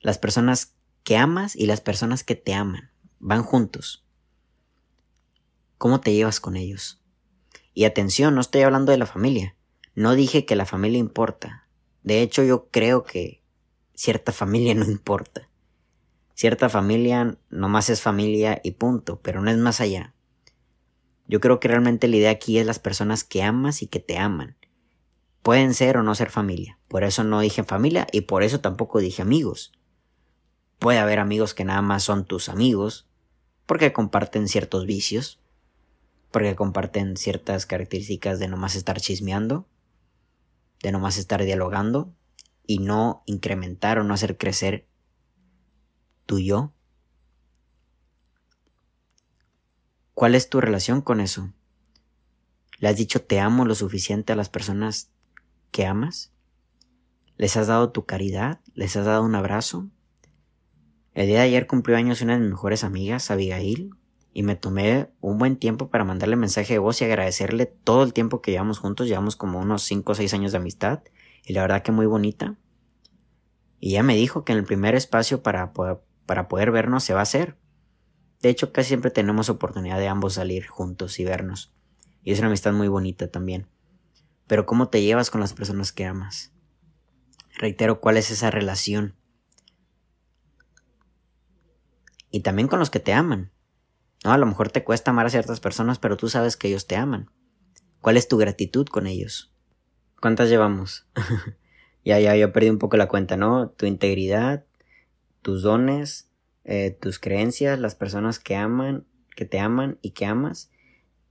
Las 0.00 0.18
personas 0.18 0.74
que 1.04 1.16
amas 1.16 1.54
y 1.54 1.66
las 1.66 1.82
personas 1.82 2.24
que 2.24 2.34
te 2.34 2.54
aman 2.54 2.90
van 3.18 3.42
juntos. 3.42 4.04
¿Cómo 5.80 5.98
te 5.98 6.12
llevas 6.12 6.40
con 6.40 6.56
ellos? 6.56 7.00
Y 7.72 7.86
atención, 7.86 8.34
no 8.34 8.42
estoy 8.42 8.60
hablando 8.60 8.92
de 8.92 8.98
la 8.98 9.06
familia. 9.06 9.56
No 9.94 10.14
dije 10.14 10.44
que 10.44 10.54
la 10.54 10.66
familia 10.66 10.98
importa. 10.98 11.68
De 12.02 12.20
hecho, 12.20 12.42
yo 12.42 12.68
creo 12.70 13.04
que 13.04 13.42
cierta 13.94 14.30
familia 14.32 14.74
no 14.74 14.84
importa. 14.84 15.48
Cierta 16.34 16.68
familia 16.68 17.38
nomás 17.48 17.88
es 17.88 18.02
familia 18.02 18.60
y 18.62 18.72
punto, 18.72 19.20
pero 19.22 19.40
no 19.40 19.50
es 19.50 19.56
más 19.56 19.80
allá. 19.80 20.12
Yo 21.26 21.40
creo 21.40 21.60
que 21.60 21.68
realmente 21.68 22.08
la 22.08 22.16
idea 22.16 22.30
aquí 22.30 22.58
es 22.58 22.66
las 22.66 22.78
personas 22.78 23.24
que 23.24 23.42
amas 23.42 23.80
y 23.80 23.86
que 23.86 24.00
te 24.00 24.18
aman. 24.18 24.58
Pueden 25.40 25.72
ser 25.72 25.96
o 25.96 26.02
no 26.02 26.14
ser 26.14 26.28
familia. 26.28 26.78
Por 26.88 27.04
eso 27.04 27.24
no 27.24 27.40
dije 27.40 27.64
familia 27.64 28.06
y 28.12 28.20
por 28.20 28.42
eso 28.42 28.60
tampoco 28.60 28.98
dije 28.98 29.22
amigos. 29.22 29.72
Puede 30.78 30.98
haber 30.98 31.20
amigos 31.20 31.54
que 31.54 31.64
nada 31.64 31.80
más 31.80 32.02
son 32.02 32.26
tus 32.26 32.50
amigos, 32.50 33.08
porque 33.64 33.94
comparten 33.94 34.46
ciertos 34.46 34.84
vicios, 34.84 35.40
porque 36.30 36.56
comparten 36.56 37.16
ciertas 37.16 37.66
características 37.66 38.38
de 38.38 38.48
nomás 38.48 38.76
estar 38.76 39.00
chismeando, 39.00 39.66
de 40.82 40.92
nomás 40.92 41.18
estar 41.18 41.42
dialogando 41.42 42.14
y 42.66 42.78
no 42.78 43.22
incrementar 43.26 43.98
o 43.98 44.04
no 44.04 44.14
hacer 44.14 44.36
crecer 44.36 44.86
tu 46.26 46.38
yo? 46.38 46.72
¿Cuál 50.14 50.34
es 50.34 50.48
tu 50.48 50.60
relación 50.60 51.00
con 51.00 51.20
eso? 51.20 51.52
¿Le 52.78 52.88
has 52.88 52.96
dicho 52.96 53.22
te 53.22 53.40
amo 53.40 53.64
lo 53.64 53.74
suficiente 53.74 54.32
a 54.32 54.36
las 54.36 54.48
personas 54.48 55.10
que 55.70 55.86
amas? 55.86 56.32
¿Les 57.36 57.56
has 57.56 57.66
dado 57.66 57.90
tu 57.90 58.04
caridad? 58.04 58.60
¿Les 58.74 58.96
has 58.96 59.06
dado 59.06 59.24
un 59.24 59.34
abrazo? 59.34 59.88
El 61.12 61.26
día 61.26 61.38
de 61.38 61.44
ayer 61.44 61.66
cumplió 61.66 61.96
años 61.96 62.22
una 62.22 62.34
de 62.34 62.40
mis 62.40 62.50
mejores 62.50 62.84
amigas, 62.84 63.30
Abigail, 63.30 63.90
y 64.32 64.42
me 64.42 64.56
tomé 64.56 65.08
un 65.20 65.38
buen 65.38 65.56
tiempo 65.56 65.90
para 65.90 66.04
mandarle 66.04 66.36
mensaje 66.36 66.74
de 66.74 66.78
voz 66.78 67.00
y 67.00 67.04
agradecerle 67.04 67.66
todo 67.66 68.02
el 68.02 68.12
tiempo 68.12 68.40
que 68.40 68.52
llevamos 68.52 68.78
juntos. 68.78 69.08
Llevamos 69.08 69.36
como 69.36 69.58
unos 69.58 69.82
5 69.82 70.12
o 70.12 70.14
6 70.14 70.34
años 70.34 70.52
de 70.52 70.58
amistad 70.58 71.02
y 71.44 71.52
la 71.52 71.62
verdad 71.62 71.82
que 71.82 71.92
muy 71.92 72.06
bonita. 72.06 72.56
Y 73.80 73.90
ella 73.90 74.02
me 74.02 74.14
dijo 74.14 74.44
que 74.44 74.52
en 74.52 74.58
el 74.58 74.64
primer 74.64 74.94
espacio 74.94 75.42
para 75.42 75.72
poder, 75.72 76.00
para 76.26 76.48
poder 76.48 76.70
vernos 76.70 77.02
se 77.02 77.14
va 77.14 77.20
a 77.20 77.24
hacer. 77.24 77.56
De 78.40 78.48
hecho, 78.48 78.72
casi 78.72 78.88
siempre 78.88 79.10
tenemos 79.10 79.48
oportunidad 79.48 79.98
de 79.98 80.08
ambos 80.08 80.34
salir 80.34 80.66
juntos 80.66 81.18
y 81.18 81.24
vernos. 81.24 81.72
Y 82.22 82.32
es 82.32 82.38
una 82.38 82.48
amistad 82.48 82.72
muy 82.72 82.88
bonita 82.88 83.30
también. 83.30 83.66
Pero 84.46 84.66
¿cómo 84.66 84.88
te 84.88 85.02
llevas 85.02 85.30
con 85.30 85.40
las 85.40 85.54
personas 85.54 85.92
que 85.92 86.04
amas? 86.06 86.52
Reitero, 87.58 88.00
¿cuál 88.00 88.16
es 88.16 88.30
esa 88.30 88.50
relación? 88.50 89.16
Y 92.30 92.40
también 92.40 92.68
con 92.68 92.78
los 92.78 92.90
que 92.90 93.00
te 93.00 93.12
aman. 93.12 93.50
No, 94.24 94.32
a 94.32 94.38
lo 94.38 94.46
mejor 94.46 94.70
te 94.70 94.84
cuesta 94.84 95.10
amar 95.10 95.26
a 95.26 95.30
ciertas 95.30 95.60
personas, 95.60 95.98
pero 95.98 96.16
tú 96.16 96.28
sabes 96.28 96.56
que 96.56 96.68
ellos 96.68 96.86
te 96.86 96.96
aman. 96.96 97.30
¿Cuál 98.00 98.16
es 98.16 98.28
tu 98.28 98.36
gratitud 98.36 98.86
con 98.86 99.06
ellos? 99.06 99.52
¿Cuántas 100.20 100.50
llevamos? 100.50 101.06
ya, 102.04 102.20
ya, 102.20 102.36
yo 102.36 102.52
perdí 102.52 102.68
un 102.68 102.78
poco 102.78 102.96
la 102.96 103.08
cuenta, 103.08 103.36
¿no? 103.36 103.70
Tu 103.70 103.86
integridad, 103.86 104.64
tus 105.40 105.62
dones, 105.62 106.30
eh, 106.64 106.90
tus 106.90 107.18
creencias, 107.18 107.78
las 107.78 107.94
personas 107.94 108.38
que 108.38 108.56
aman, 108.56 109.06
que 109.34 109.46
te 109.46 109.58
aman 109.58 109.98
y 110.02 110.10
que 110.10 110.26
amas, 110.26 110.70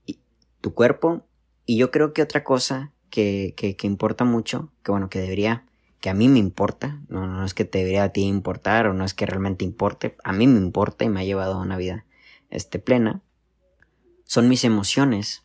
y 0.05 0.19
tu 0.61 0.73
cuerpo. 0.73 1.27
Y 1.65 1.77
yo 1.77 1.91
creo 1.91 2.13
que 2.13 2.23
otra 2.23 2.43
cosa 2.43 2.91
que, 3.11 3.53
que, 3.55 3.75
que 3.75 3.85
importa 3.85 4.25
mucho, 4.25 4.71
que 4.83 4.91
bueno, 4.91 5.09
que 5.09 5.19
debería 5.19 5.65
que 6.01 6.09
a 6.09 6.13
mí 6.13 6.29
me 6.29 6.39
importa, 6.39 7.01
no, 7.09 7.27
no 7.27 7.43
es 7.43 7.53
que 7.53 7.65
te 7.65 7.79
debería 7.79 8.05
a 8.05 8.09
ti 8.09 8.21
importar 8.21 8.87
o 8.87 8.93
no 8.93 9.03
es 9.03 9.13
que 9.13 9.25
realmente 9.25 9.65
importe, 9.65 10.15
a 10.23 10.31
mí 10.31 10.47
me 10.47 10.57
importa 10.57 11.03
y 11.03 11.09
me 11.09 11.19
ha 11.19 11.25
llevado 11.25 11.55
a 11.55 11.61
una 11.61 11.77
vida 11.77 12.05
este, 12.49 12.79
plena, 12.79 13.21
son 14.25 14.47
mis 14.47 14.63
emociones. 14.63 15.43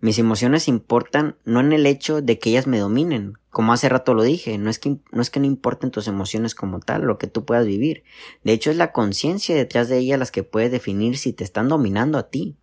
Mis 0.00 0.18
emociones 0.18 0.68
importan 0.68 1.36
no 1.44 1.60
en 1.60 1.72
el 1.72 1.86
hecho 1.86 2.22
de 2.22 2.38
que 2.38 2.50
ellas 2.50 2.66
me 2.66 2.78
dominen, 2.78 3.34
como 3.50 3.72
hace 3.72 3.88
rato 3.88 4.14
lo 4.14 4.22
dije, 4.22 4.58
no 4.58 4.70
es 4.70 4.78
que 4.78 4.98
no, 5.10 5.22
es 5.22 5.30
que 5.30 5.40
no 5.40 5.46
importen 5.46 5.90
tus 5.90 6.06
emociones 6.06 6.54
como 6.54 6.80
tal, 6.80 7.02
lo 7.02 7.18
que 7.18 7.26
tú 7.26 7.44
puedas 7.44 7.66
vivir. 7.66 8.04
De 8.44 8.52
hecho, 8.52 8.70
es 8.70 8.76
la 8.76 8.92
conciencia 8.92 9.56
detrás 9.56 9.88
de 9.88 9.98
ellas 9.98 10.18
las 10.18 10.30
que 10.30 10.44
puede 10.44 10.70
definir 10.70 11.16
si 11.18 11.32
te 11.32 11.44
están 11.44 11.68
dominando 11.68 12.18
a 12.18 12.28
ti. 12.28 12.56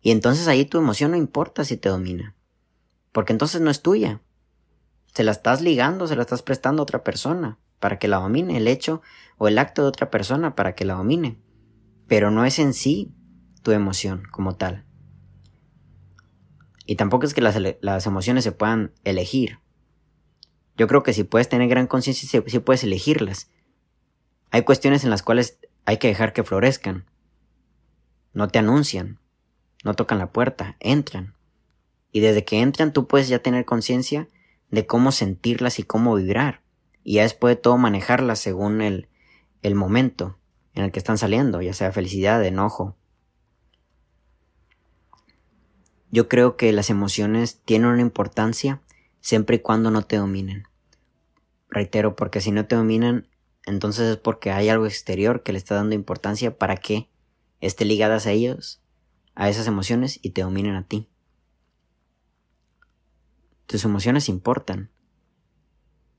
Y 0.00 0.12
entonces 0.12 0.46
ahí 0.46 0.64
tu 0.64 0.78
emoción 0.78 1.10
no 1.10 1.16
importa 1.16 1.64
si 1.64 1.76
te 1.76 1.88
domina. 1.88 2.36
Porque 3.10 3.32
entonces 3.32 3.60
no 3.60 3.70
es 3.70 3.82
tuya. 3.82 4.20
Se 5.12 5.24
la 5.24 5.32
estás 5.32 5.62
ligando, 5.62 6.06
se 6.06 6.14
la 6.14 6.22
estás 6.22 6.42
prestando 6.42 6.82
a 6.82 6.84
otra 6.84 7.02
persona 7.02 7.58
para 7.80 7.98
que 7.98 8.06
la 8.06 8.18
domine, 8.18 8.58
el 8.58 8.68
hecho 8.68 9.02
o 9.38 9.48
el 9.48 9.58
acto 9.58 9.82
de 9.82 9.88
otra 9.88 10.10
persona 10.10 10.54
para 10.54 10.74
que 10.74 10.84
la 10.84 10.94
domine. 10.94 11.38
Pero 12.08 12.30
no 12.30 12.44
es 12.44 12.58
en 12.58 12.74
sí 12.74 13.14
tu 13.62 13.70
emoción 13.70 14.22
como 14.30 14.56
tal. 14.56 14.84
Y 16.86 16.96
tampoco 16.96 17.26
es 17.26 17.34
que 17.34 17.42
las, 17.42 18.06
emociones 18.06 18.44
se 18.44 18.52
puedan 18.52 18.92
elegir. 19.04 19.58
Yo 20.78 20.88
creo 20.88 21.02
que 21.02 21.12
si 21.12 21.22
puedes 21.22 21.50
tener 21.50 21.68
gran 21.68 21.86
conciencia, 21.86 22.42
sí, 22.46 22.58
puedes 22.60 22.82
elegirlas. 22.82 23.50
Hay 24.50 24.62
cuestiones 24.62 25.04
en 25.04 25.10
las 25.10 25.22
cuales 25.22 25.58
hay 25.84 25.98
que 25.98 26.08
dejar 26.08 26.32
que 26.32 26.44
florezcan. 26.44 27.04
No 28.32 28.48
te 28.48 28.58
anuncian, 28.58 29.20
no 29.84 29.92
tocan 29.92 30.18
la 30.18 30.32
puerta, 30.32 30.76
entran. 30.80 31.34
Y 32.10 32.20
desde 32.20 32.46
que 32.46 32.60
entran 32.60 32.94
tú 32.94 33.06
puedes 33.06 33.28
ya 33.28 33.40
tener 33.40 33.66
conciencia 33.66 34.28
de 34.70 34.86
cómo 34.86 35.12
sentirlas 35.12 35.78
y 35.78 35.82
cómo 35.82 36.14
vibrar. 36.14 36.62
Y 37.04 37.14
ya 37.14 37.22
después 37.22 37.54
de 37.54 37.60
todo 37.60 37.76
manejarlas 37.76 38.38
según 38.38 38.80
el, 38.80 39.08
el 39.60 39.74
momento 39.74 40.38
en 40.78 40.84
el 40.84 40.92
que 40.92 41.00
están 41.00 41.18
saliendo, 41.18 41.60
ya 41.60 41.72
sea 41.72 41.90
felicidad, 41.90 42.44
enojo. 42.44 42.96
Yo 46.10 46.28
creo 46.28 46.56
que 46.56 46.72
las 46.72 46.88
emociones 46.88 47.60
tienen 47.64 47.88
una 47.88 48.00
importancia 48.00 48.80
siempre 49.20 49.56
y 49.56 49.58
cuando 49.58 49.90
no 49.90 50.02
te 50.02 50.16
dominen. 50.16 50.64
Reitero, 51.68 52.14
porque 52.14 52.40
si 52.40 52.52
no 52.52 52.66
te 52.66 52.76
dominan, 52.76 53.28
entonces 53.66 54.08
es 54.08 54.16
porque 54.16 54.52
hay 54.52 54.68
algo 54.68 54.86
exterior 54.86 55.42
que 55.42 55.52
le 55.52 55.58
está 55.58 55.74
dando 55.74 55.96
importancia 55.96 56.56
para 56.56 56.76
que 56.76 57.10
esté 57.60 57.84
ligadas 57.84 58.26
a 58.26 58.30
ellos, 58.30 58.80
a 59.34 59.48
esas 59.48 59.66
emociones 59.66 60.20
y 60.22 60.30
te 60.30 60.42
dominen 60.42 60.76
a 60.76 60.86
ti. 60.86 61.08
Tus 63.66 63.84
emociones 63.84 64.28
importan. 64.28 64.90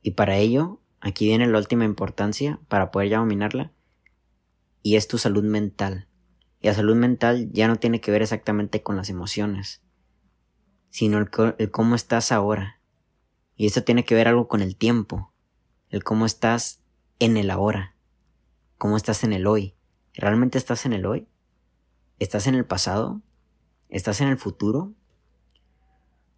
Y 0.01 0.11
para 0.11 0.37
ello, 0.37 0.81
aquí 0.99 1.25
viene 1.25 1.47
la 1.47 1.57
última 1.57 1.85
importancia 1.85 2.59
para 2.67 2.91
poder 2.91 3.09
ya 3.09 3.19
dominarla, 3.19 3.71
y 4.81 4.95
es 4.95 5.07
tu 5.07 5.17
salud 5.17 5.43
mental. 5.43 6.07
Y 6.61 6.67
la 6.67 6.73
salud 6.73 6.95
mental 6.95 7.49
ya 7.51 7.67
no 7.67 7.77
tiene 7.77 8.01
que 8.01 8.11
ver 8.11 8.21
exactamente 8.21 8.83
con 8.83 8.97
las 8.97 9.09
emociones, 9.09 9.81
sino 10.89 11.17
el, 11.17 11.71
cómo 11.71 11.95
estás 11.95 12.31
ahora. 12.31 12.81
Y 13.55 13.65
esto 13.65 13.83
tiene 13.83 14.05
que 14.05 14.15
ver 14.15 14.27
algo 14.27 14.47
con 14.47 14.61
el 14.61 14.75
tiempo, 14.75 15.33
el 15.89 16.03
cómo 16.03 16.25
estás 16.25 16.81
en 17.19 17.37
el 17.37 17.51
ahora, 17.51 17.95
cómo 18.77 18.97
estás 18.97 19.23
en 19.23 19.33
el 19.33 19.47
hoy. 19.47 19.75
¿Realmente 20.13 20.57
estás 20.57 20.85
en 20.85 20.93
el 20.93 21.05
hoy? 21.05 21.27
¿Estás 22.19 22.47
en 22.47 22.55
el 22.55 22.65
pasado? 22.65 23.21
¿Estás 23.89 24.21
en 24.21 24.27
el 24.27 24.37
futuro? 24.37 24.93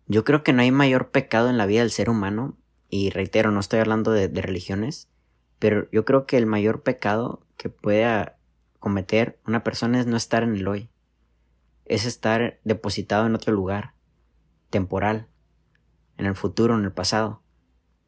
Yo 0.08 0.24
creo 0.24 0.44
que 0.44 0.54
no 0.54 0.62
hay 0.62 0.72
mayor 0.72 1.12
pecado 1.12 1.50
en 1.50 1.58
la 1.58 1.66
vida 1.66 1.82
del 1.82 1.92
ser 1.92 2.10
humano, 2.10 2.58
y 2.92 3.10
reitero, 3.10 3.52
no 3.52 3.62
estoy 3.62 3.80
hablando 3.80 4.12
de, 4.12 4.28
religiones, 4.28 5.08
pero 5.58 5.90
yo 5.92 6.04
creo 6.04 6.26
que 6.26 6.38
el 6.38 6.46
mayor 6.46 6.84
pecado 6.84 7.48
que 7.62 7.70
pueda 7.70 8.40
cometer 8.80 9.40
una 9.46 9.64
persona 9.64 10.00
es 10.00 10.08
no 10.08 10.18
estar 10.18 10.42
en 10.42 10.56
el 10.56 10.68
hoy, 10.68 10.90
es 11.86 12.06
estar 12.06 12.60
depositado 12.64 13.28
en 13.28 13.36
otro 13.36 13.54
lugar, 13.54 13.94
temporal, 14.72 15.30
en 16.18 16.26
el 16.26 16.34
futuro, 16.34 16.76
en 16.76 16.84
el 16.84 16.92
pasado, 16.92 17.44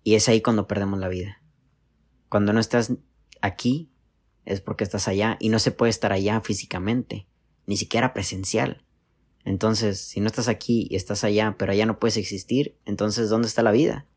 y 0.02 0.16
es 0.16 0.28
ahí 0.28 0.42
cuando 0.42 0.66
perdemos 0.68 0.98
la 0.98 1.08
vida. 1.08 1.44
Cuando 2.30 2.52
no 2.52 2.60
estás 2.60 2.94
aquí, 3.42 3.94
es 4.44 4.60
porque 4.60 4.84
estás 4.84 5.08
allá, 5.08 5.38
y 5.40 5.50
no 5.50 5.60
se 5.60 5.70
puede 5.70 5.92
estar 5.92 6.12
allá 6.14 6.42
físicamente, 6.42 7.28
ni 7.68 7.78
siquiera 7.78 8.12
presencial. 8.12 8.84
Entonces, 9.46 10.00
si 10.00 10.20
no 10.20 10.26
estás 10.26 10.48
aquí 10.48 10.88
y 10.90 10.96
estás 10.96 11.24
allá, 11.24 11.58
pero 11.60 11.74
allá 11.74 11.86
no 11.86 12.00
puedes 12.00 12.18
existir, 12.18 12.76
entonces 12.86 13.30
¿dónde 13.30 13.48
está 13.48 13.62
la 13.62 13.72
vida? 13.72 14.08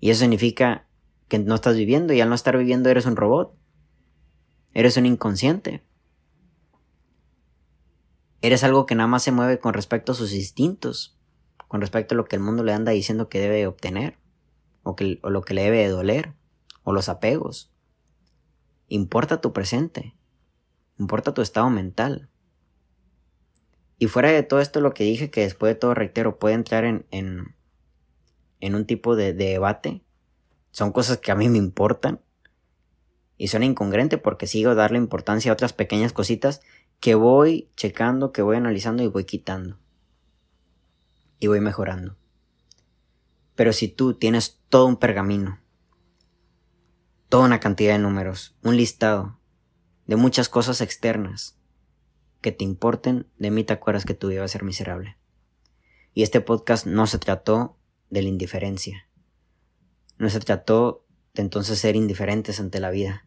Y 0.00 0.10
eso 0.10 0.22
significa 0.22 0.88
que 1.28 1.38
no 1.38 1.54
estás 1.54 1.76
viviendo 1.76 2.12
y 2.12 2.20
al 2.20 2.28
no 2.28 2.34
estar 2.34 2.58
viviendo 2.58 2.90
eres 2.90 3.06
un 3.06 3.14
robot. 3.14 3.56
Eres 4.76 4.98
un 4.98 5.06
inconsciente. 5.06 5.82
Eres 8.42 8.62
algo 8.62 8.84
que 8.84 8.94
nada 8.94 9.06
más 9.06 9.22
se 9.22 9.32
mueve 9.32 9.58
con 9.58 9.72
respecto 9.72 10.12
a 10.12 10.14
sus 10.14 10.34
instintos, 10.34 11.18
con 11.66 11.80
respecto 11.80 12.14
a 12.14 12.16
lo 12.18 12.26
que 12.26 12.36
el 12.36 12.42
mundo 12.42 12.62
le 12.62 12.74
anda 12.74 12.92
diciendo 12.92 13.30
que 13.30 13.40
debe 13.40 13.66
obtener, 13.66 14.18
o, 14.82 14.94
que, 14.94 15.18
o 15.22 15.30
lo 15.30 15.40
que 15.40 15.54
le 15.54 15.62
debe 15.62 15.88
doler, 15.88 16.34
o 16.82 16.92
los 16.92 17.08
apegos. 17.08 17.72
Importa 18.88 19.40
tu 19.40 19.54
presente, 19.54 20.14
importa 20.98 21.32
tu 21.32 21.40
estado 21.40 21.70
mental. 21.70 22.28
Y 23.98 24.08
fuera 24.08 24.30
de 24.30 24.42
todo 24.42 24.60
esto, 24.60 24.82
lo 24.82 24.92
que 24.92 25.04
dije, 25.04 25.30
que 25.30 25.40
después 25.40 25.72
de 25.72 25.80
todo, 25.80 25.94
reitero, 25.94 26.38
puede 26.38 26.54
entrar 26.54 26.84
en, 26.84 27.06
en, 27.12 27.56
en 28.60 28.74
un 28.74 28.84
tipo 28.84 29.16
de, 29.16 29.32
debate, 29.32 30.04
son 30.70 30.92
cosas 30.92 31.16
que 31.16 31.32
a 31.32 31.34
mí 31.34 31.48
me 31.48 31.56
importan. 31.56 32.20
Y 33.36 33.48
son 33.48 33.62
incongruentes 33.62 34.20
porque 34.20 34.46
sigo 34.46 34.74
darle 34.74 34.98
importancia 34.98 35.50
a 35.50 35.54
otras 35.54 35.72
pequeñas 35.72 36.12
cositas 36.12 36.62
que 37.00 37.14
voy 37.14 37.70
checando, 37.76 38.32
que 38.32 38.42
voy 38.42 38.56
analizando 38.56 39.02
y 39.02 39.08
voy 39.08 39.24
quitando. 39.24 39.78
Y 41.38 41.48
voy 41.48 41.60
mejorando. 41.60 42.16
Pero 43.54 43.72
si 43.72 43.88
tú 43.88 44.14
tienes 44.14 44.60
todo 44.68 44.86
un 44.86 44.96
pergamino, 44.96 45.60
toda 47.28 47.46
una 47.46 47.60
cantidad 47.60 47.92
de 47.92 47.98
números, 47.98 48.56
un 48.62 48.76
listado 48.76 49.38
de 50.06 50.16
muchas 50.16 50.48
cosas 50.48 50.80
externas, 50.80 51.58
que 52.40 52.52
te 52.52 52.64
importen, 52.64 53.26
de 53.38 53.50
mí 53.50 53.64
te 53.64 53.72
acuerdas 53.72 54.04
que 54.04 54.14
tu 54.14 54.28
vida 54.28 54.44
a 54.44 54.48
ser 54.48 54.62
miserable. 54.62 55.18
Y 56.14 56.22
este 56.22 56.40
podcast 56.40 56.86
no 56.86 57.06
se 57.06 57.18
trató 57.18 57.76
de 58.08 58.22
la 58.22 58.28
indiferencia. 58.28 59.08
No 60.18 60.30
se 60.30 60.40
trató 60.40 61.05
entonces 61.42 61.78
ser 61.78 61.96
indiferentes 61.96 62.60
ante 62.60 62.80
la 62.80 62.90
vida. 62.90 63.26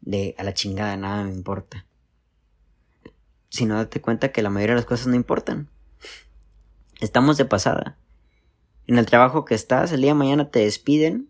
De 0.00 0.34
a 0.38 0.44
la 0.44 0.54
chingada 0.54 0.96
nada 0.96 1.24
me 1.24 1.32
importa. 1.32 1.86
Sino 3.48 3.76
date 3.76 4.00
cuenta 4.00 4.30
que 4.32 4.42
la 4.42 4.50
mayoría 4.50 4.74
de 4.74 4.80
las 4.80 4.86
cosas 4.86 5.06
no 5.06 5.14
importan. 5.14 5.68
Estamos 7.00 7.36
de 7.36 7.44
pasada. 7.44 7.98
En 8.86 8.98
el 8.98 9.06
trabajo 9.06 9.44
que 9.44 9.54
estás, 9.54 9.92
el 9.92 10.00
día 10.00 10.10
de 10.10 10.18
mañana 10.18 10.50
te 10.50 10.60
despiden 10.60 11.28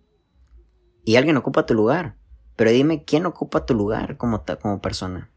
y 1.04 1.16
alguien 1.16 1.36
ocupa 1.36 1.66
tu 1.66 1.74
lugar. 1.74 2.16
Pero 2.56 2.70
dime, 2.70 3.04
¿quién 3.04 3.26
ocupa 3.26 3.66
tu 3.66 3.74
lugar 3.74 4.16
como, 4.16 4.44
como 4.60 4.80
persona? 4.80 5.30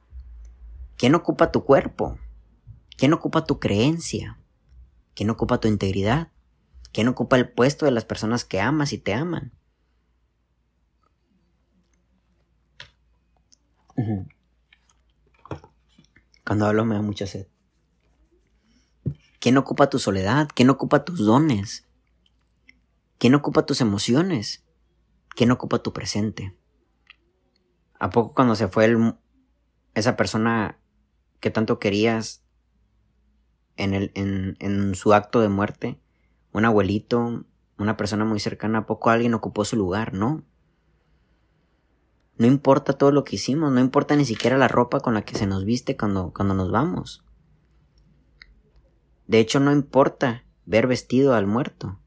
¿Quién 0.97 1.15
ocupa 1.15 1.51
tu 1.51 1.63
cuerpo? 1.63 2.17
¿Quién 2.97 3.13
ocupa 3.13 3.45
tu 3.45 3.59
creencia? 3.59 4.39
¿Quién 5.15 5.29
ocupa 5.29 5.59
tu 5.59 5.67
integridad? 5.67 6.29
¿Quién 6.91 7.07
ocupa 7.07 7.37
el 7.37 7.49
puesto 7.49 7.85
de 7.85 7.91
las 7.91 8.05
personas 8.05 8.45
que 8.45 8.59
amas 8.59 8.93
y 8.93 8.97
te 8.97 9.13
aman? 9.13 9.51
Cuando 16.45 16.65
hablo 16.65 16.85
me 16.85 16.95
da 16.95 17.01
mucha 17.01 17.27
sed. 17.27 17.47
¿Quién 19.39 19.57
ocupa 19.57 19.89
tu 19.89 19.99
soledad? 19.99 20.49
¿Quién 20.53 20.69
ocupa 20.69 21.03
tus 21.03 21.19
dones? 21.19 21.87
¿Quién 23.17 23.35
ocupa 23.35 23.65
tus 23.65 23.81
emociones? 23.81 24.63
¿Quién 25.29 25.51
ocupa 25.51 25.79
tu 25.79 25.93
presente? 25.93 26.55
¿A 27.99 28.09
poco 28.09 28.33
cuando 28.33 28.55
se 28.55 28.67
fue 28.67 28.95
esa 29.93 30.15
persona 30.15 30.79
que 31.39 31.51
tanto 31.51 31.79
querías 31.79 32.43
el, 33.77 34.11
en 34.15 34.95
su 34.95 35.13
acto 35.13 35.41
de 35.41 35.49
muerte, 35.49 35.99
un 36.53 36.65
abuelito, 36.65 37.45
una 37.77 37.97
persona 37.97 38.25
muy 38.25 38.39
cercana, 38.39 38.79
¿a 38.79 38.85
poco 38.85 39.09
alguien 39.09 39.33
ocupó 39.33 39.65
su 39.65 39.75
lugar? 39.75 40.13
No. 40.13 40.43
No 42.37 42.47
importa 42.47 42.93
todo 42.93 43.11
lo 43.11 43.23
que 43.23 43.35
hicimos, 43.35 43.71
no 43.71 43.79
importa 43.79 44.15
ni 44.15 44.25
siquiera 44.25 44.57
la 44.57 44.67
ropa 44.67 44.99
con 44.99 45.13
la 45.13 45.23
que 45.23 45.35
se 45.35 45.45
nos 45.45 45.65
viste 45.65 45.95
cuando, 45.97 46.33
cuando 46.33 46.53
nos 46.53 46.71
vamos. 46.71 47.23
De 49.27 49.39
hecho, 49.39 49.59
no 49.59 49.71
importa 49.71 50.45
ver 50.65 50.87
vestido 50.87 51.33
al 51.33 51.47
muerto. 51.47 51.99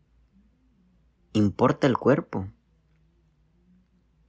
Importa 1.33 1.87
el 1.87 1.97
cuerpo. 1.97 2.49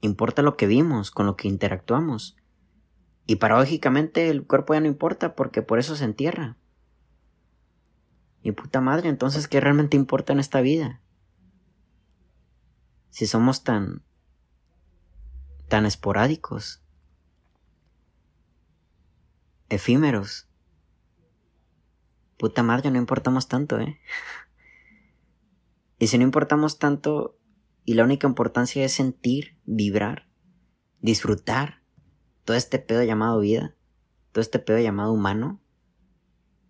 Importa 0.02 0.42
lo 0.42 0.56
que 0.56 0.68
vimos, 0.68 1.12
con 1.12 1.26
lo 1.26 1.36
que 1.36 1.48
interactuamos. 1.48 2.38
Y 3.28 3.38
paradójicamente 3.38 4.30
el 4.30 4.46
cuerpo 4.46 4.74
ya 4.74 4.82
no 4.82 4.88
importa 4.88 5.36
porque 5.36 5.62
por 5.62 5.80
eso 5.80 5.96
se 5.96 6.06
entierra. 6.06 6.58
Y 8.44 8.52
puta 8.52 8.80
madre, 8.80 9.10
entonces, 9.10 9.48
¿qué 9.48 9.60
realmente 9.60 9.98
importa 9.98 10.32
en 10.32 10.40
esta 10.40 10.62
vida? 10.62 11.02
Si 13.10 13.26
somos 13.26 13.64
tan 13.64 14.04
tan 15.68 15.86
esporádicos, 15.86 16.82
efímeros. 19.70 20.48
Puta 22.38 22.64
madre, 22.64 22.92
no 22.92 22.98
importamos 22.98 23.48
tanto, 23.48 23.80
¿eh? 23.80 24.00
y 26.00 26.08
si 26.08 26.18
no 26.18 26.24
importamos 26.24 26.80
tanto 26.80 27.40
y 27.86 27.94
la 27.94 28.04
única 28.04 28.28
importancia 28.28 28.84
es 28.84 28.94
sentir, 28.94 29.58
vibrar, 29.66 30.28
disfrutar 31.02 31.82
todo 32.44 32.58
este 32.58 32.80
pedo 32.80 33.04
llamado 33.04 33.40
vida, 33.40 33.76
todo 34.32 34.42
este 34.42 34.60
pedo 34.60 34.80
llamado 34.80 35.14
humano, 35.14 35.62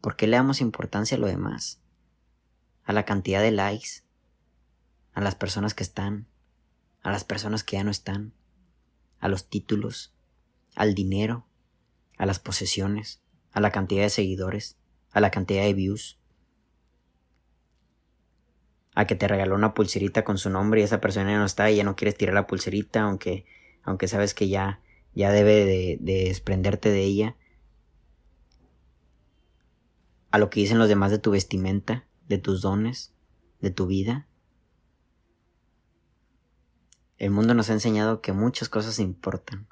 ¿por 0.01 0.15
qué 0.15 0.27
le 0.27 0.37
damos 0.37 0.61
importancia 0.61 1.17
a 1.17 1.19
lo 1.19 1.27
demás? 1.27 1.81
A 2.83 2.93
la 2.93 3.03
cantidad 3.03 3.41
de 3.41 3.51
likes, 3.51 4.03
a 5.13 5.21
las 5.21 5.35
personas 5.35 5.73
que 5.73 5.83
están, 5.83 6.27
a 7.01 7.11
las 7.11 7.23
personas 7.23 7.63
que 7.63 7.77
ya 7.77 7.83
no 7.83 7.91
están 7.91 8.33
a 9.19 9.27
los 9.27 9.47
títulos, 9.49 10.13
al 10.75 10.93
dinero, 10.93 11.45
a 12.17 12.25
las 12.25 12.39
posesiones, 12.39 13.21
a 13.51 13.59
la 13.59 13.71
cantidad 13.71 14.03
de 14.03 14.09
seguidores, 14.09 14.77
a 15.11 15.21
la 15.21 15.31
cantidad 15.31 15.63
de 15.63 15.73
views, 15.73 16.19
a 18.93 19.05
que 19.05 19.15
te 19.15 19.27
regaló 19.27 19.55
una 19.55 19.73
pulserita 19.73 20.23
con 20.23 20.37
su 20.37 20.49
nombre 20.49 20.81
y 20.81 20.83
esa 20.83 21.01
persona 21.01 21.31
ya 21.31 21.37
no 21.37 21.45
está 21.45 21.69
y 21.69 21.77
ya 21.77 21.83
no 21.83 21.95
quieres 21.95 22.15
tirar 22.15 22.33
la 22.33 22.47
pulserita 22.47 23.01
aunque, 23.01 23.45
aunque 23.83 24.07
sabes 24.07 24.33
que 24.33 24.47
ya, 24.47 24.81
ya 25.13 25.31
debe 25.31 25.65
de, 25.65 25.97
de 25.99 26.25
desprenderte 26.25 26.89
de 26.89 27.01
ella, 27.01 27.35
a 30.31 30.37
lo 30.37 30.49
que 30.49 30.59
dicen 30.59 30.79
los 30.79 30.89
demás 30.89 31.11
de 31.11 31.19
tu 31.19 31.31
vestimenta, 31.31 32.05
de 32.27 32.37
tus 32.37 32.61
dones, 32.61 33.13
de 33.61 33.71
tu 33.71 33.87
vida, 33.87 34.27
el 37.17 37.31
mundo 37.31 37.53
nos 37.53 37.69
ha 37.69 37.73
enseñado 37.73 38.21
que 38.21 38.33
muchas 38.33 38.67
cosas 38.67 38.99
importan. 38.99 39.67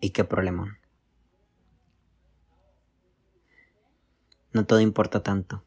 ¿Y 0.00 0.10
qué 0.10 0.24
problema? 0.24 0.78
No 4.52 4.66
todo 4.66 4.80
importa 4.80 5.22
tanto. 5.22 5.64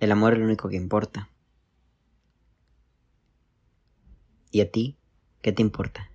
El 0.00 0.12
amor 0.12 0.32
es 0.32 0.38
lo 0.40 0.44
único 0.44 0.68
que 0.68 0.76
importa. 0.76 1.30
¿Y 4.50 4.60
a 4.60 4.70
ti? 4.70 4.98
¿Qué 5.42 5.52
te 5.52 5.62
importa? 5.62 6.10